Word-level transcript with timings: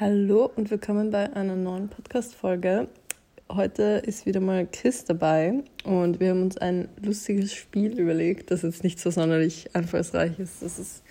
Hallo 0.00 0.50
und 0.56 0.72
willkommen 0.72 1.12
bei 1.12 1.32
einer 1.36 1.54
neuen 1.54 1.88
Podcast-Folge. 1.88 2.88
Heute 3.48 4.02
ist 4.04 4.26
wieder 4.26 4.40
mal 4.40 4.66
Chris 4.66 5.04
dabei 5.04 5.62
und 5.84 6.18
wir 6.18 6.30
haben 6.30 6.42
uns 6.42 6.58
ein 6.58 6.88
lustiges 7.00 7.54
Spiel 7.54 8.00
überlegt, 8.00 8.50
das 8.50 8.62
jetzt 8.62 8.82
nicht 8.82 8.98
so 8.98 9.10
sonderlich 9.10 9.70
einfallsreich 9.72 10.40
ist. 10.40 10.62
Das 10.62 10.80
ist 10.80 11.04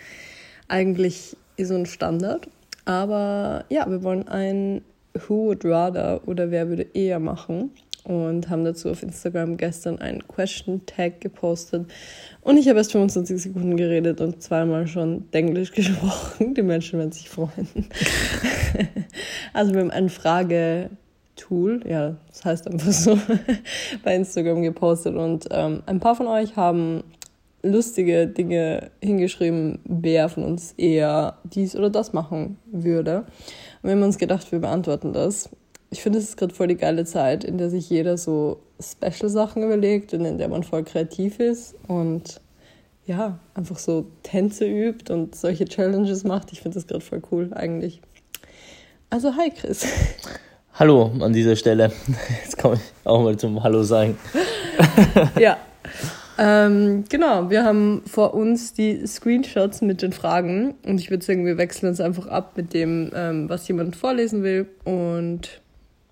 eigentlich 0.67 1.37
so 1.57 1.75
ein 1.75 1.85
Standard. 1.85 2.49
Aber 2.83 3.63
ja, 3.69 3.89
wir 3.89 4.03
wollen 4.03 4.27
ein 4.27 4.81
Who 5.13 5.45
Would 5.45 5.63
Rather 5.63 6.19
oder 6.27 6.51
Wer 6.51 6.67
würde 6.67 6.85
eher 6.93 7.21
machen 7.21 7.71
und 8.03 8.49
haben 8.49 8.65
dazu 8.65 8.89
auf 8.89 9.01
Instagram 9.01 9.55
gestern 9.55 9.99
einen 9.99 10.27
Question 10.27 10.85
Tag 10.85 11.21
gepostet. 11.21 11.89
Und 12.41 12.57
ich 12.57 12.67
habe 12.67 12.79
erst 12.79 12.91
25 12.91 13.41
Sekunden 13.41 13.77
geredet 13.77 14.19
und 14.19 14.41
zweimal 14.41 14.87
schon 14.87 15.25
Englisch 15.31 15.71
gesprochen. 15.75 16.53
Die 16.53 16.61
Menschen 16.61 16.99
werden 16.99 17.11
sich 17.13 17.29
freuen. 17.29 17.67
also 19.53 19.73
wir 19.73 19.81
haben 19.81 19.91
ein 19.91 20.09
Frage-Tool, 20.09 21.81
ja, 21.87 22.15
das 22.27 22.45
heißt 22.45 22.67
einfach 22.67 22.91
so, 22.91 23.17
bei 24.03 24.15
Instagram 24.15 24.61
gepostet 24.61 25.15
und 25.15 25.47
ähm, 25.51 25.83
ein 25.85 25.99
paar 25.99 26.15
von 26.15 26.27
euch 26.27 26.55
haben 26.55 27.03
lustige 27.61 28.27
Dinge 28.27 28.91
hingeschrieben, 29.01 29.79
wer 29.85 30.27
von 30.27 30.43
uns 30.43 30.73
eher 30.73 31.37
dies 31.43 31.75
oder 31.75 31.89
das 31.89 32.11
machen 32.11 32.57
würde. 32.71 33.19
Und 33.81 33.89
wir 33.89 33.91
haben 33.91 34.03
uns 34.03 34.17
gedacht, 34.17 34.51
wir 34.51 34.59
beantworten 34.59 35.13
das 35.13 35.49
ich 35.93 36.01
finde, 36.01 36.17
es 36.17 36.25
ist 36.25 36.37
gerade 36.37 36.53
voll 36.53 36.67
die 36.67 36.75
geile 36.75 37.05
Zeit, 37.05 37.43
in 37.43 37.59
der 37.59 37.69
sich 37.69 37.89
jeder 37.89 38.17
so 38.17 38.61
Special-Sachen 38.81 39.61
überlegt 39.63 40.13
und 40.13 40.25
in 40.25 40.39
der 40.39 40.49
man 40.49 40.63
voll 40.63 40.83
kreativ 40.83 41.39
ist 41.39 41.75
und 41.87 42.41
ja, 43.05 43.37
einfach 43.53 43.77
so 43.77 44.07
Tänze 44.23 44.65
übt 44.65 45.13
und 45.13 45.35
solche 45.35 45.65
Challenges 45.65 46.23
macht. 46.23 46.51
Ich 46.51 46.61
finde 46.61 46.75
das 46.75 46.87
gerade 46.87 47.05
voll 47.05 47.21
cool 47.31 47.53
eigentlich. 47.53 48.01
Also, 49.13 49.35
hi 49.35 49.51
Chris. 49.51 49.85
Hallo 50.73 51.11
an 51.19 51.33
dieser 51.33 51.55
Stelle. 51.55 51.91
Jetzt 52.43 52.57
komme 52.57 52.77
ich 52.77 52.81
auch 53.03 53.21
mal 53.21 53.37
zum 53.37 53.61
Hallo 53.61 53.83
sagen. 53.83 54.17
ja. 55.39 55.57
Ähm, 56.35 57.03
genau, 57.09 57.51
wir 57.51 57.63
haben 57.63 58.01
vor 58.07 58.33
uns 58.33 58.73
die 58.73 59.05
Screenshots 59.05 59.83
mit 59.83 60.01
den 60.01 60.13
Fragen 60.13 60.73
und 60.83 60.99
ich 60.99 61.11
würde 61.11 61.23
sagen, 61.23 61.45
wir 61.45 61.59
wechseln 61.59 61.89
uns 61.89 62.01
einfach 62.01 62.25
ab 62.25 62.53
mit 62.57 62.73
dem, 62.73 63.11
ähm, 63.13 63.49
was 63.49 63.67
jemand 63.67 63.95
vorlesen 63.95 64.41
will 64.41 64.67
und 64.83 65.61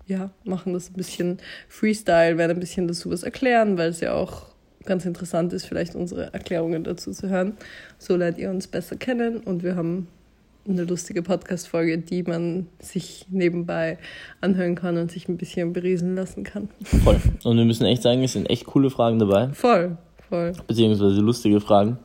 ja, 0.06 0.30
machen 0.44 0.74
das 0.74 0.90
ein 0.90 0.92
bisschen 0.92 1.38
Freestyle, 1.66 2.38
werden 2.38 2.52
ein 2.52 2.60
bisschen 2.60 2.86
dazu 2.86 3.10
was 3.10 3.24
erklären, 3.24 3.78
weil 3.78 3.90
es 3.90 3.98
ja 3.98 4.14
auch 4.14 4.44
ganz 4.84 5.04
interessant 5.04 5.52
ist, 5.52 5.66
vielleicht 5.66 5.96
unsere 5.96 6.32
Erklärungen 6.32 6.84
dazu 6.84 7.10
zu 7.10 7.28
hören. 7.28 7.56
So 7.98 8.14
lernt 8.14 8.38
ihr 8.38 8.50
uns 8.50 8.68
besser 8.68 8.94
kennen 8.94 9.38
und 9.38 9.64
wir 9.64 9.74
haben 9.74 10.06
eine 10.68 10.84
lustige 10.84 11.22
Podcast-Folge, 11.22 11.98
die 11.98 12.22
man 12.22 12.68
sich 12.78 13.26
nebenbei 13.30 13.98
anhören 14.40 14.74
kann 14.74 14.96
und 14.96 15.10
sich 15.10 15.28
ein 15.28 15.36
bisschen 15.36 15.72
beriesen 15.72 16.14
lassen 16.14 16.44
kann. 16.44 16.68
Voll. 16.84 17.20
Und 17.44 17.56
wir 17.56 17.64
müssen 17.64 17.84
echt 17.84 18.02
sagen, 18.02 18.22
es 18.22 18.34
sind 18.34 18.48
echt 18.48 18.66
coole 18.66 18.90
Fragen 18.90 19.18
dabei. 19.18 19.48
Voll, 19.52 19.96
voll. 20.28 20.52
Beziehungsweise 20.66 21.20
lustige 21.20 21.60
Fragen. 21.60 21.98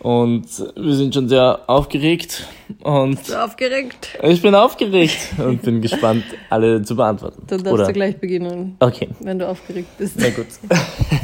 Und 0.00 0.46
wir 0.76 0.94
sind 0.94 1.12
schon 1.12 1.28
sehr 1.28 1.60
aufgeregt. 1.66 2.46
Und 2.84 3.28
du 3.28 3.42
aufgeregt? 3.44 4.16
Ich 4.22 4.40
bin 4.40 4.54
aufgeregt 4.54 5.16
und 5.38 5.62
bin 5.62 5.80
gespannt, 5.80 6.24
alle 6.50 6.82
zu 6.82 6.94
beantworten. 6.94 7.42
Dann 7.48 7.64
darfst 7.64 7.72
Oder? 7.72 7.86
du 7.86 7.92
gleich 7.92 8.16
beginnen. 8.18 8.76
Okay. 8.78 9.08
Wenn 9.20 9.40
du 9.40 9.48
aufgeregt 9.48 9.88
bist. 9.98 10.16
Na 10.18 10.30
gut. 10.30 10.46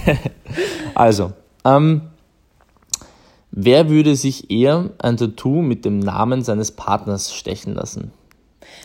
also, 0.94 1.32
ähm, 1.64 2.02
wer 3.56 3.88
würde 3.88 4.16
sich 4.16 4.50
eher 4.50 4.90
ein 4.98 5.16
Tattoo 5.16 5.62
mit 5.62 5.84
dem 5.84 5.98
Namen 5.98 6.42
seines 6.42 6.72
Partners 6.72 7.34
stechen 7.34 7.74
lassen? 7.74 8.12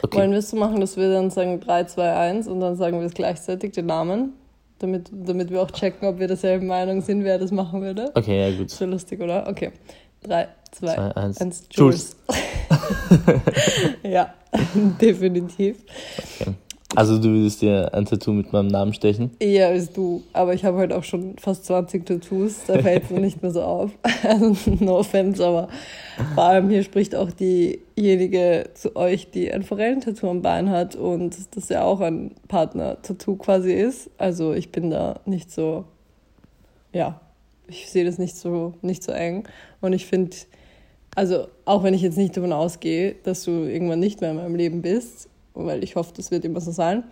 Okay. 0.01 0.17
Wollen 0.17 0.31
wir 0.31 0.39
es 0.39 0.49
so 0.49 0.57
machen, 0.57 0.79
dass 0.79 0.95
wir 0.95 1.11
dann 1.11 1.29
sagen 1.29 1.59
3, 1.59 1.85
2, 1.85 2.13
1 2.13 2.47
und 2.47 2.59
dann 2.59 2.77
sagen 2.77 2.99
wir 2.99 3.05
es 3.05 3.13
gleichzeitig, 3.13 3.73
den 3.73 3.87
Namen? 3.87 4.33
damit, 4.79 5.09
damit 5.11 5.51
wir 5.51 5.61
auch 5.61 5.71
checken, 5.71 6.07
ob 6.07 6.19
wir 6.19 6.27
derselben 6.27 6.67
Meinung 6.67 7.01
sind, 7.01 7.23
wer 7.23 7.37
das 7.37 7.51
machen 7.51 7.81
würde. 7.81 8.11
Okay, 8.15 8.49
ja, 8.49 8.57
gut. 8.57 8.69
So 8.69 8.85
lustig, 8.85 9.21
oder? 9.21 9.47
Okay. 9.47 9.71
3, 10.23 10.47
2, 10.71 11.15
1. 11.15 11.67
Jules. 11.71 12.15
ja, 14.03 14.33
definitiv. 15.01 15.77
Okay. 16.39 16.53
Also 16.95 17.19
du 17.19 17.29
würdest 17.29 17.61
dir 17.61 17.93
ein 17.93 18.05
Tattoo 18.05 18.33
mit 18.33 18.51
meinem 18.51 18.67
Namen 18.67 18.93
stechen? 18.93 19.29
Eher 19.39 19.67
als 19.67 19.93
du, 19.93 20.23
aber 20.33 20.55
ich 20.55 20.65
habe 20.65 20.79
halt 20.79 20.91
auch 20.91 21.03
schon 21.03 21.37
fast 21.37 21.65
20 21.65 22.03
Tattoos, 22.03 22.61
da 22.65 22.79
fällt 22.79 23.03
es 23.03 23.09
mir 23.11 23.19
nicht 23.19 23.41
mehr 23.41 23.51
so 23.51 23.61
auf. 23.61 23.91
Also 24.23 24.55
no 24.79 24.97
offense, 24.97 25.45
aber 25.45 25.69
vor 26.35 26.43
allem 26.43 26.69
hier 26.69 26.83
spricht 26.83 27.15
auch 27.15 27.31
diejenige 27.31 28.69
zu 28.73 28.95
euch, 28.95 29.29
die 29.31 29.51
ein 29.51 29.63
Forellentattoo 29.63 30.29
am 30.29 30.41
Bein 30.41 30.69
hat 30.69 30.95
und 30.95 31.37
das 31.55 31.69
ja 31.69 31.83
auch 31.83 32.01
ein 32.01 32.31
Partner-Tattoo 32.47 33.37
quasi 33.37 33.71
ist. 33.71 34.09
Also 34.17 34.53
ich 34.53 34.71
bin 34.71 34.89
da 34.89 35.19
nicht 35.25 35.51
so, 35.51 35.85
ja, 36.91 37.21
ich 37.67 37.89
sehe 37.89 38.03
das 38.03 38.17
nicht 38.17 38.35
so, 38.35 38.73
nicht 38.81 39.03
so 39.03 39.11
eng 39.11 39.47
und 39.79 39.93
ich 39.93 40.07
finde, 40.07 40.35
also 41.15 41.47
auch 41.65 41.83
wenn 41.83 41.93
ich 41.93 42.01
jetzt 42.01 42.17
nicht 42.17 42.35
davon 42.35 42.51
ausgehe, 42.51 43.15
dass 43.23 43.43
du 43.43 43.51
irgendwann 43.51 43.99
nicht 43.99 44.21
mehr 44.21 44.31
in 44.31 44.37
meinem 44.37 44.55
Leben 44.55 44.81
bist, 44.81 45.29
weil 45.53 45.83
ich 45.83 45.95
hoffe, 45.95 46.13
das 46.15 46.31
wird 46.31 46.45
immer 46.45 46.61
so 46.61 46.71
sein, 46.71 47.03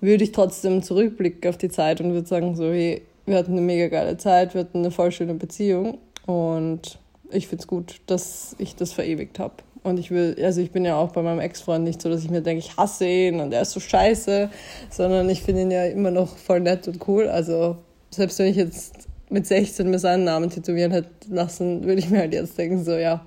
würde 0.00 0.24
ich 0.24 0.32
trotzdem 0.32 0.82
zurückblicken 0.82 1.48
auf 1.48 1.56
die 1.56 1.68
Zeit 1.68 2.00
und 2.00 2.12
würde 2.12 2.26
sagen, 2.26 2.56
so, 2.56 2.64
hey, 2.64 3.02
wir 3.26 3.36
hatten 3.36 3.52
eine 3.52 3.60
mega 3.60 3.88
geile 3.88 4.16
Zeit, 4.16 4.54
wir 4.54 4.62
hatten 4.62 4.78
eine 4.78 4.90
voll 4.90 5.12
schöne 5.12 5.34
Beziehung 5.34 5.98
und 6.26 6.98
ich 7.30 7.48
finde 7.48 7.62
es 7.62 7.68
gut, 7.68 8.00
dass 8.06 8.54
ich 8.58 8.76
das 8.76 8.92
verewigt 8.92 9.38
habe. 9.38 9.54
Und 9.82 9.98
ich 9.98 10.10
will, 10.10 10.36
also 10.42 10.60
ich 10.60 10.70
bin 10.70 10.84
ja 10.84 10.96
auch 10.96 11.10
bei 11.12 11.22
meinem 11.22 11.40
Ex-Freund 11.40 11.84
nicht 11.84 12.00
so, 12.00 12.08
dass 12.08 12.22
ich 12.22 12.30
mir 12.30 12.40
denke, 12.40 12.60
ich 12.60 12.76
hasse 12.76 13.06
ihn 13.06 13.40
und 13.40 13.52
er 13.52 13.62
ist 13.62 13.72
so 13.72 13.80
scheiße, 13.80 14.48
sondern 14.90 15.28
ich 15.28 15.42
finde 15.42 15.62
ihn 15.62 15.70
ja 15.70 15.86
immer 15.86 16.12
noch 16.12 16.36
voll 16.36 16.60
nett 16.60 16.86
und 16.86 17.06
cool. 17.08 17.28
Also 17.28 17.78
selbst 18.10 18.38
wenn 18.38 18.46
ich 18.46 18.56
jetzt 18.56 19.08
mit 19.28 19.46
16 19.46 19.90
mir 19.90 19.98
seinen 19.98 20.24
Namen 20.24 20.50
tätowieren 20.50 20.92
hätte 20.92 21.10
lassen, 21.30 21.84
würde 21.84 21.98
ich 21.98 22.10
mir 22.10 22.18
halt 22.18 22.32
jetzt 22.32 22.56
denken, 22.58 22.84
so 22.84 22.92
ja, 22.92 23.24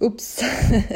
ups. 0.00 0.42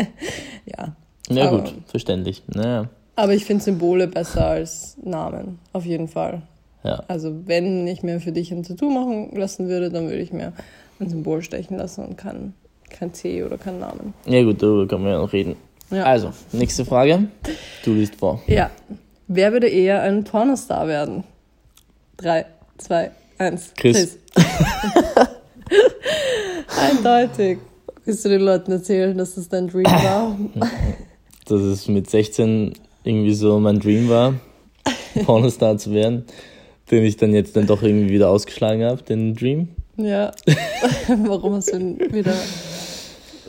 ja, 0.67 0.97
ja, 1.29 1.49
aber, 1.49 1.63
gut, 1.63 1.75
verständlich. 1.87 2.43
Naja. 2.47 2.89
Aber 3.17 3.33
ich 3.35 3.45
finde 3.45 3.63
Symbole 3.63 4.09
besser 4.09 4.47
als 4.47 4.97
Namen, 5.03 5.59
auf 5.73 5.85
jeden 5.85 6.09
Fall. 6.09 6.43
Ja. 6.83 7.03
Also, 7.09 7.47
wenn 7.47 7.87
ich 7.87 8.03
mir 8.03 8.21
für 8.21 8.33
dich 8.33 8.53
ein 8.53 8.63
Tattoo 8.63 8.91
machen 8.91 9.35
lassen 9.35 9.69
würde, 9.69 9.91
dann 9.91 10.05
würde 10.09 10.21
ich 10.21 10.33
mir 10.33 10.53
ein 11.01 11.09
Symbol 11.09 11.43
stechen 11.43 11.79
lassen 11.79 12.05
und 12.05 12.19
kein, 12.19 12.55
kein 12.91 13.15
C 13.15 13.43
oder 13.43 13.57
kein 13.57 13.79
Namen. 13.79 14.13
Ja, 14.27 14.43
gut, 14.43 14.63
darüber 14.63 14.87
können 14.87 15.05
wir 15.05 15.13
ja 15.13 15.19
noch 15.19 15.33
reden. 15.33 15.57
Ja. 15.91 16.05
Also, 16.05 16.33
nächste 16.53 16.85
Frage. 16.85 17.29
Du 17.85 17.95
liest 17.95 18.17
vor. 18.17 18.43
Ja. 18.47 18.71
Wer 19.29 19.53
würde 19.53 19.69
eher 19.69 20.03
ein 20.03 20.25
Pornostar 20.25 20.87
werden? 20.87 21.25
Drei, 22.17 22.47
zwei, 22.77 23.11
eins. 23.39 23.73
Chris. 23.77 24.19
Chris. 24.35 24.45
Eindeutig. 26.79 27.59
Willst 28.05 28.25
du 28.25 28.29
den 28.29 28.43
Leuten 28.43 28.73
erzählen, 28.73 29.17
dass 29.17 29.37
das 29.37 29.49
dein 29.49 29.69
Dream 29.69 29.87
war? 29.87 30.37
dass 31.45 31.61
es 31.61 31.89
mit 31.89 32.09
16 32.09 32.75
irgendwie 33.05 33.35
so 33.35 33.59
mein 33.61 33.81
Dream 33.81 34.09
war, 34.09 34.35
Pornostar 35.25 35.79
zu 35.79 35.93
werden, 35.93 36.25
den 36.91 37.05
ich 37.05 37.17
dann 37.17 37.33
jetzt 37.33 37.57
dann 37.57 37.67
doch 37.67 37.83
irgendwie 37.83 38.11
wieder 38.11 38.31
ausgeschlagen 38.31 38.85
habe, 38.85 39.03
den 39.03 39.35
Dream. 39.35 39.69
Ja. 39.97 40.33
Warum 41.27 41.55
hast 41.55 41.73
du 41.73 41.77
ihn 41.77 41.99
wieder, 42.13 42.35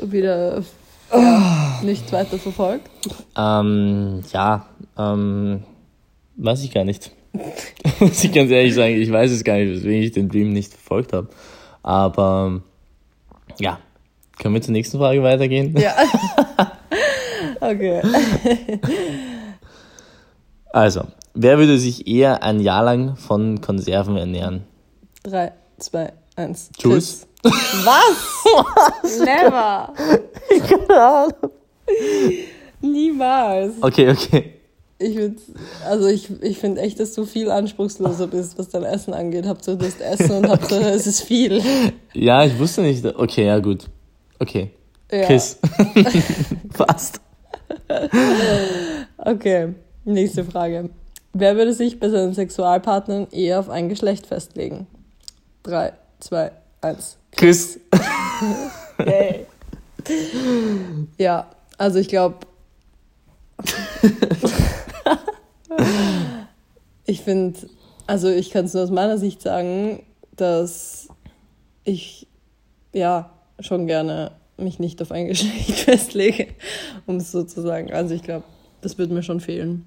wieder 0.02 0.64
ja, 1.12 1.80
nicht 1.84 2.12
weiter 2.12 2.38
verfolgt? 2.38 2.90
Ähm, 3.38 4.24
ja, 4.32 4.68
ähm, 4.98 5.64
weiß 6.36 6.64
ich 6.64 6.72
gar 6.72 6.84
nicht. 6.84 7.12
Muss 8.00 8.24
ich 8.24 8.32
ganz 8.32 8.52
ehrlich 8.52 8.74
sagen, 8.74 8.96
ich 8.96 9.12
weiß 9.12 9.32
es 9.32 9.44
gar 9.44 9.58
nicht, 9.58 9.72
weswegen 9.72 10.04
ich 10.04 10.12
den 10.12 10.30
Dream 10.30 10.54
nicht 10.54 10.72
verfolgt 10.72 11.14
habe. 11.14 11.28
Aber 11.84 12.62
ja, 13.60 13.80
können 14.40 14.54
wir 14.54 14.62
zur 14.62 14.74
nächsten 14.74 14.98
Frage 14.98 15.24
weitergehen? 15.24 15.76
Ja. 15.78 15.94
Okay. 17.66 18.02
also, 20.74 21.04
wer 21.34 21.58
würde 21.58 21.80
sich 21.80 22.08
eher 22.08 22.44
ein 22.44 22.60
Jahr 22.60 22.84
lang 22.84 23.16
von 23.16 23.62
Konserven 23.62 24.18
ernähren? 24.18 24.64
Drei, 25.24 25.54
zwei, 25.80 26.14
eins. 26.36 26.70
Jules? 26.78 27.28
Was? 27.44 29.20
Never. 29.20 29.94
Keine 30.68 31.02
Ahnung. 31.02 31.52
Niemals. 32.82 33.74
Okay, 33.82 34.12
okay. 34.12 34.54
Ich 34.98 35.16
finde, 35.16 35.42
also 35.86 36.08
ich, 36.08 36.30
ich 36.42 36.58
finde 36.58 36.82
echt, 36.82 37.00
dass 37.00 37.14
du 37.14 37.26
viel 37.26 37.52
anspruchsloser 37.52 38.28
bist, 38.28 38.58
was 38.58 38.70
dein 38.70 38.84
Essen 38.84 39.14
angeht. 39.14 39.46
Hauptsache 39.46 39.78
du 39.78 39.86
hast 39.86 40.00
Essen 40.00 40.38
und 40.38 40.50
Hauptsache 40.50 40.90
es 40.90 41.06
ist 41.06 41.22
viel. 41.22 41.62
Ja, 42.14 42.46
ich 42.46 42.58
wusste 42.58 42.82
nicht. 42.82 43.06
Okay, 43.06 43.46
ja 43.46 43.60
gut. 43.60 43.90
Okay. 44.40 44.72
Ja. 45.12 45.26
Chris. 45.26 45.58
Fast. 46.72 47.20
okay, 49.18 49.74
nächste 50.04 50.44
Frage. 50.44 50.90
Wer 51.34 51.56
würde 51.58 51.74
sich 51.74 52.00
bei 52.00 52.10
seinen 52.10 52.34
Sexualpartnern 52.34 53.28
eher 53.32 53.60
auf 53.60 53.70
ein 53.70 53.90
Geschlecht 53.90 54.28
festlegen? 54.28 54.88
Drei, 55.64 55.94
zwei, 56.20 56.52
eins. 56.82 57.18
Chris. 57.32 57.80
Yay. 59.06 59.46
Ja, 61.18 61.48
also 61.78 62.00
ich 62.00 62.08
glaube, 62.08 62.38
ich 67.06 67.22
finde, 67.22 67.60
also 68.08 68.30
ich 68.30 68.52
kann 68.52 68.66
es 68.66 68.74
nur 68.74 68.84
aus 68.84 68.92
meiner 68.92 69.18
Sicht 69.18 69.42
sagen, 69.42 70.04
dass 70.36 71.08
ich 71.84 72.28
ja 72.94 73.32
schon 73.60 73.88
gerne 73.88 74.32
mich 74.58 74.80
nicht 74.80 75.02
auf 75.02 75.12
ein 75.12 75.28
Geschlecht 75.28 75.80
festlege, 75.80 76.48
um 77.06 77.18
es 77.18 77.32
so 77.32 77.44
zu 77.44 77.62
sagen. 77.62 77.92
Also 77.94 78.14
ich 78.14 78.24
glaube, 78.24 78.46
das 78.82 78.98
wird 78.98 79.12
mir 79.12 79.24
schon 79.24 79.40
fehlen. 79.40 79.86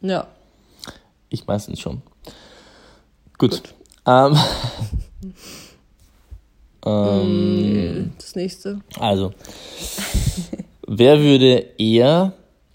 Ja. 0.00 0.28
Ich 1.28 1.46
meistens 1.46 1.80
schon. 1.80 2.02
Gut. 3.38 3.50
Gut. 3.50 3.74
Ähm, 4.06 4.38
ähm, 6.86 8.12
das 8.18 8.36
nächste. 8.36 8.80
Also, 8.98 9.32
wer 10.86 11.20
würde 11.20 11.66
eher 11.78 12.32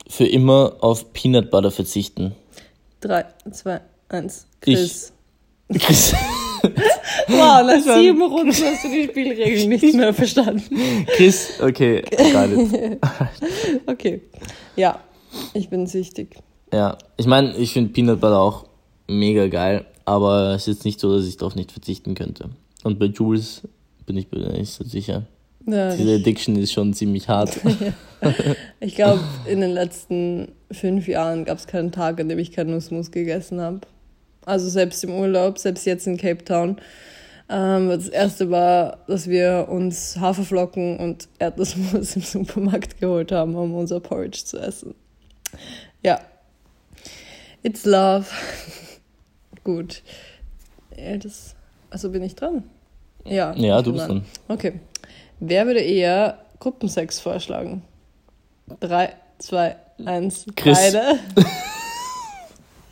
für 0.07 0.25
immer 0.25 0.75
auf 0.81 1.13
Peanut 1.13 1.49
Butter 1.51 1.71
verzichten? 1.71 2.35
3, 2.99 3.25
2, 3.51 3.81
1. 4.09 4.47
Chris. 4.59 5.13
Ich. 5.69 5.81
Chris. 5.81 6.13
Wow, 7.27 7.63
nach 7.65 7.95
sieben 7.97 8.21
Runden 8.21 8.51
hast 8.51 8.83
du 8.83 8.89
die 8.89 9.06
Spielregeln 9.06 9.69
nicht 9.69 9.94
mehr 9.95 10.13
verstanden. 10.13 10.63
Chris, 11.15 11.59
okay, 11.62 12.03
okay. 13.85 14.21
Ja, 14.75 15.00
ich 15.53 15.69
bin 15.69 15.88
süchtig. 15.88 16.38
Ja, 16.73 16.97
ich 17.18 17.25
meine, 17.25 17.56
ich 17.57 17.73
finde 17.73 17.91
Peanut 17.91 18.21
Butter 18.21 18.39
auch 18.39 18.65
mega 19.07 19.47
geil, 19.47 19.85
aber 20.06 20.56
es 20.56 20.68
ist 20.68 20.75
jetzt 20.75 20.85
nicht 20.85 21.00
so, 21.00 21.15
dass 21.15 21.27
ich 21.27 21.38
darauf 21.38 21.56
nicht 21.56 21.71
verzichten 21.71 22.15
könnte. 22.15 22.50
Und 22.83 23.00
bei 23.00 23.06
Jules 23.06 23.62
bin 24.06 24.17
ich 24.17 24.31
mir 24.31 24.53
nicht 24.53 24.71
so 24.71 24.83
sicher. 24.83 25.27
Ja, 25.67 25.95
Diese 25.95 26.15
Addiction 26.15 26.56
ist 26.56 26.71
schon 26.71 26.94
ziemlich 26.94 27.27
hart. 27.29 27.59
ich 28.79 28.95
glaube, 28.95 29.21
in 29.45 29.62
den 29.62 29.71
letzten 29.71 30.53
fünf 30.71 31.07
Jahren 31.07 31.45
gab 31.45 31.59
es 31.59 31.67
keinen 31.67 31.91
Tag, 31.91 32.19
an 32.19 32.29
dem 32.29 32.39
ich 32.39 32.51
keinen 32.51 32.71
Nussmus 32.71 33.12
gegessen 33.12 33.62
habe. 33.62 33.81
Also 34.45 34.69
selbst 34.69 35.03
im 35.03 35.11
Urlaub, 35.11 35.59
selbst 35.59 35.85
jetzt 35.85 36.07
in 36.07 36.17
Cape 36.17 36.43
Town. 36.43 36.77
Ähm, 37.49 37.89
das 37.89 38.07
erste 38.07 38.49
war, 38.49 38.99
dass 39.07 39.27
wir 39.27 39.67
uns 39.69 40.17
Haferflocken 40.19 40.97
und 40.97 41.27
Erdnussmus 41.38 42.15
im 42.15 42.21
Supermarkt 42.21 42.99
geholt 42.99 43.31
haben, 43.31 43.55
um 43.55 43.75
unser 43.75 43.99
Porridge 43.99 44.43
zu 44.45 44.57
essen. 44.57 44.95
Ja. 46.01 46.21
It's 47.61 47.85
love. 47.85 48.25
Gut. 49.63 50.01
Ja, 50.97 51.17
das, 51.17 51.55
also 51.89 52.09
bin 52.09 52.23
ich 52.23 52.35
dran. 52.35 52.63
Ja. 53.25 53.53
Ja, 53.55 53.81
du 53.81 53.93
bist 53.93 54.07
dran. 54.07 54.25
Okay. 54.47 54.79
Wer 55.39 55.67
würde 55.67 55.81
eher 55.81 56.39
Gruppensex 56.59 57.19
vorschlagen? 57.19 57.83
Drei, 58.79 59.13
zwei, 59.38 59.75
eins, 60.05 60.45
Chris. 60.55 60.79
beide. 60.79 61.19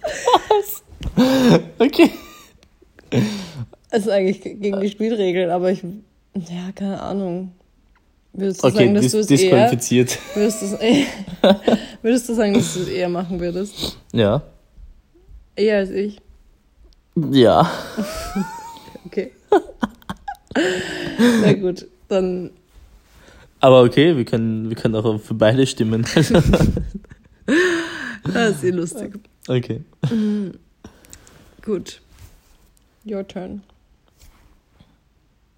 Was? 0.50 0.84
Okay. 1.80 2.12
Es 3.90 4.06
ist 4.06 4.10
eigentlich 4.10 4.42
gegen 4.42 4.80
die 4.80 4.90
Spielregeln, 4.90 5.50
aber 5.50 5.72
ich. 5.72 5.82
Ja, 6.36 6.72
keine 6.76 7.02
Ahnung. 7.02 7.54
Würdest 8.34 8.64
du 8.64 8.68
okay, 8.68 8.78
sagen, 8.78 8.94
dass 8.94 9.02
dis 9.04 9.12
du 9.14 9.20
es 9.20 9.28
disqualifiziert. 9.28 10.20
Eher, 10.36 10.36
würdest, 10.36 10.62
du, 10.62 10.68
würdest 12.04 12.30
du 12.30 12.36
sagen, 12.36 12.54
dass 12.54 12.76
du 12.76 12.82
es 12.82 12.88
eher 12.88 13.10
machen 13.10 13.40
würdest? 13.40 13.98
Ja. 14.12 14.44
Eher 15.56 15.78
als 15.78 15.90
ich? 15.90 16.22
Ja. 17.32 17.70
okay. 19.06 19.32
Na 21.42 21.54
gut, 21.54 21.88
dann. 22.08 22.52
Aber 23.60 23.82
okay, 23.82 24.16
wir 24.16 24.26
können, 24.26 24.70
wir 24.70 24.76
können 24.76 24.96
auch 24.96 25.20
für 25.20 25.34
beide 25.34 25.66
stimmen. 25.66 26.06
das 26.14 26.30
ist 28.52 28.64
eh 28.64 28.70
lustig. 28.70 29.20
Okay. 29.48 29.82
Mhm. 30.10 30.54
Gut. 31.62 32.02
Your 33.06 33.28
turn. 33.28 33.64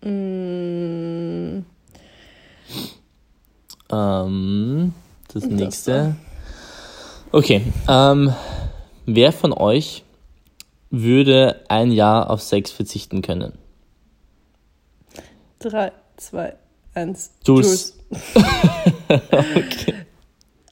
Mm. 0.04 1.66
Ähm, 3.92 4.94
das, 5.28 5.44
das 5.44 5.52
nächste. 5.52 6.16
Okay. 7.32 7.62
Ähm, 7.88 8.34
wer 9.06 9.32
von 9.32 9.54
euch 9.54 10.04
würde 10.90 11.64
ein 11.70 11.92
Jahr 11.92 12.30
auf 12.30 12.42
Sex 12.42 12.72
verzichten 12.72 13.22
können? 13.22 13.54
3, 15.60 15.92
2, 16.18 16.56
1. 16.96 17.32
Jules. 17.46 17.98
okay. 19.30 19.96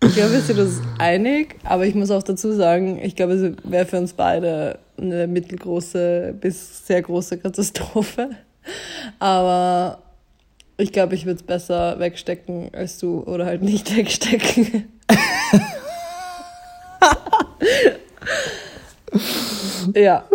Ich 0.02 0.16
glaube, 0.16 0.32
wir 0.32 0.42
sind 0.42 0.60
uns 0.60 0.82
einig, 0.98 1.58
aber 1.64 1.86
ich 1.86 1.94
muss 1.94 2.10
auch 2.10 2.24
dazu 2.24 2.54
sagen, 2.54 3.00
ich 3.04 3.16
glaube, 3.16 3.34
es 3.34 3.54
wäre 3.64 3.86
für 3.86 3.98
uns 3.98 4.14
beide 4.14 4.80
eine 5.00 5.28
mittelgroße 5.28 6.36
bis 6.40 6.86
sehr 6.86 7.02
große 7.02 7.38
Katastrophe. 7.38 8.30
Aber 9.20 10.02
ich 10.78 10.92
glaube, 10.92 11.16
ich 11.16 11.26
würde 11.26 11.40
es 11.40 11.44
besser 11.44 12.00
wegstecken 12.00 12.70
als 12.74 13.00
du 13.00 13.22
oder 13.22 13.46
halt 13.46 13.62
nicht 13.62 13.96
wegstecken. 13.96 14.90
ja. 19.96 20.26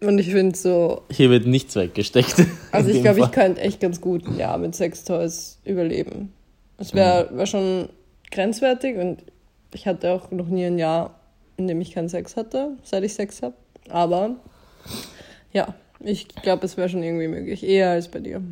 Und 0.00 0.18
ich 0.18 0.30
finde 0.30 0.56
so. 0.56 1.02
Hier 1.10 1.30
wird 1.30 1.46
nichts 1.46 1.76
weggesteckt. 1.76 2.34
Also 2.72 2.90
ich 2.90 3.02
glaube, 3.02 3.20
ich 3.20 3.30
könnte 3.30 3.60
echt 3.60 3.80
ganz 3.80 4.00
gut 4.00 4.24
ja, 4.36 4.56
mit 4.56 4.74
Sextoys 4.74 5.60
überleben. 5.64 6.32
Es 6.78 6.92
wäre 6.92 7.30
mhm. 7.30 7.38
wär 7.38 7.46
schon 7.46 7.88
grenzwertig 8.30 8.96
und 8.96 9.22
ich 9.72 9.86
hatte 9.86 10.12
auch 10.12 10.30
noch 10.30 10.48
nie 10.48 10.64
ein 10.64 10.78
Jahr, 10.78 11.18
in 11.56 11.68
dem 11.68 11.80
ich 11.80 11.92
keinen 11.92 12.08
Sex 12.08 12.36
hatte, 12.36 12.72
seit 12.82 13.04
ich 13.04 13.14
Sex 13.14 13.42
habe. 13.42 13.54
Aber 13.88 14.36
ja, 15.52 15.74
ich 16.00 16.28
glaube, 16.28 16.66
es 16.66 16.76
wäre 16.76 16.88
schon 16.88 17.02
irgendwie 17.02 17.28
möglich. 17.28 17.62
Eher 17.64 17.90
als 17.90 18.08
bei 18.08 18.20
dir. 18.20 18.42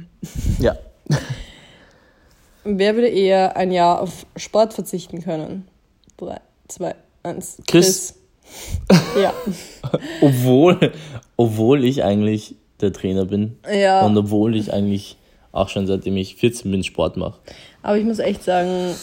Ja. 0.58 0.76
Wer 2.64 2.94
würde 2.94 3.08
eher 3.08 3.56
ein 3.56 3.73
Jahr 3.73 4.00
auf 4.00 4.25
Sport 4.37 4.73
verzichten 4.73 5.20
können? 5.20 5.67
Drei, 6.17 6.40
zwei, 6.69 6.94
eins. 7.23 7.58
Chris. 7.67 8.14
Chris. 8.14 9.02
ja. 9.23 9.32
obwohl, 10.20 10.93
obwohl 11.37 11.84
ich 11.84 12.05
eigentlich 12.05 12.56
der 12.81 12.93
Trainer 12.93 13.25
bin. 13.25 13.58
Ja. 13.73 14.05
Und 14.06 14.17
obwohl 14.17 14.56
ich 14.56 14.73
eigentlich 14.73 15.17
auch 15.52 15.69
schon 15.69 15.87
seitdem 15.87 16.17
ich 16.17 16.37
14 16.37 16.70
bin 16.70 16.82
Sport 16.82 17.17
mache. 17.17 17.40
Aber 17.82 17.99
ich 17.99 18.05
muss 18.05 18.19
echt 18.19 18.43
sagen, 18.43 18.94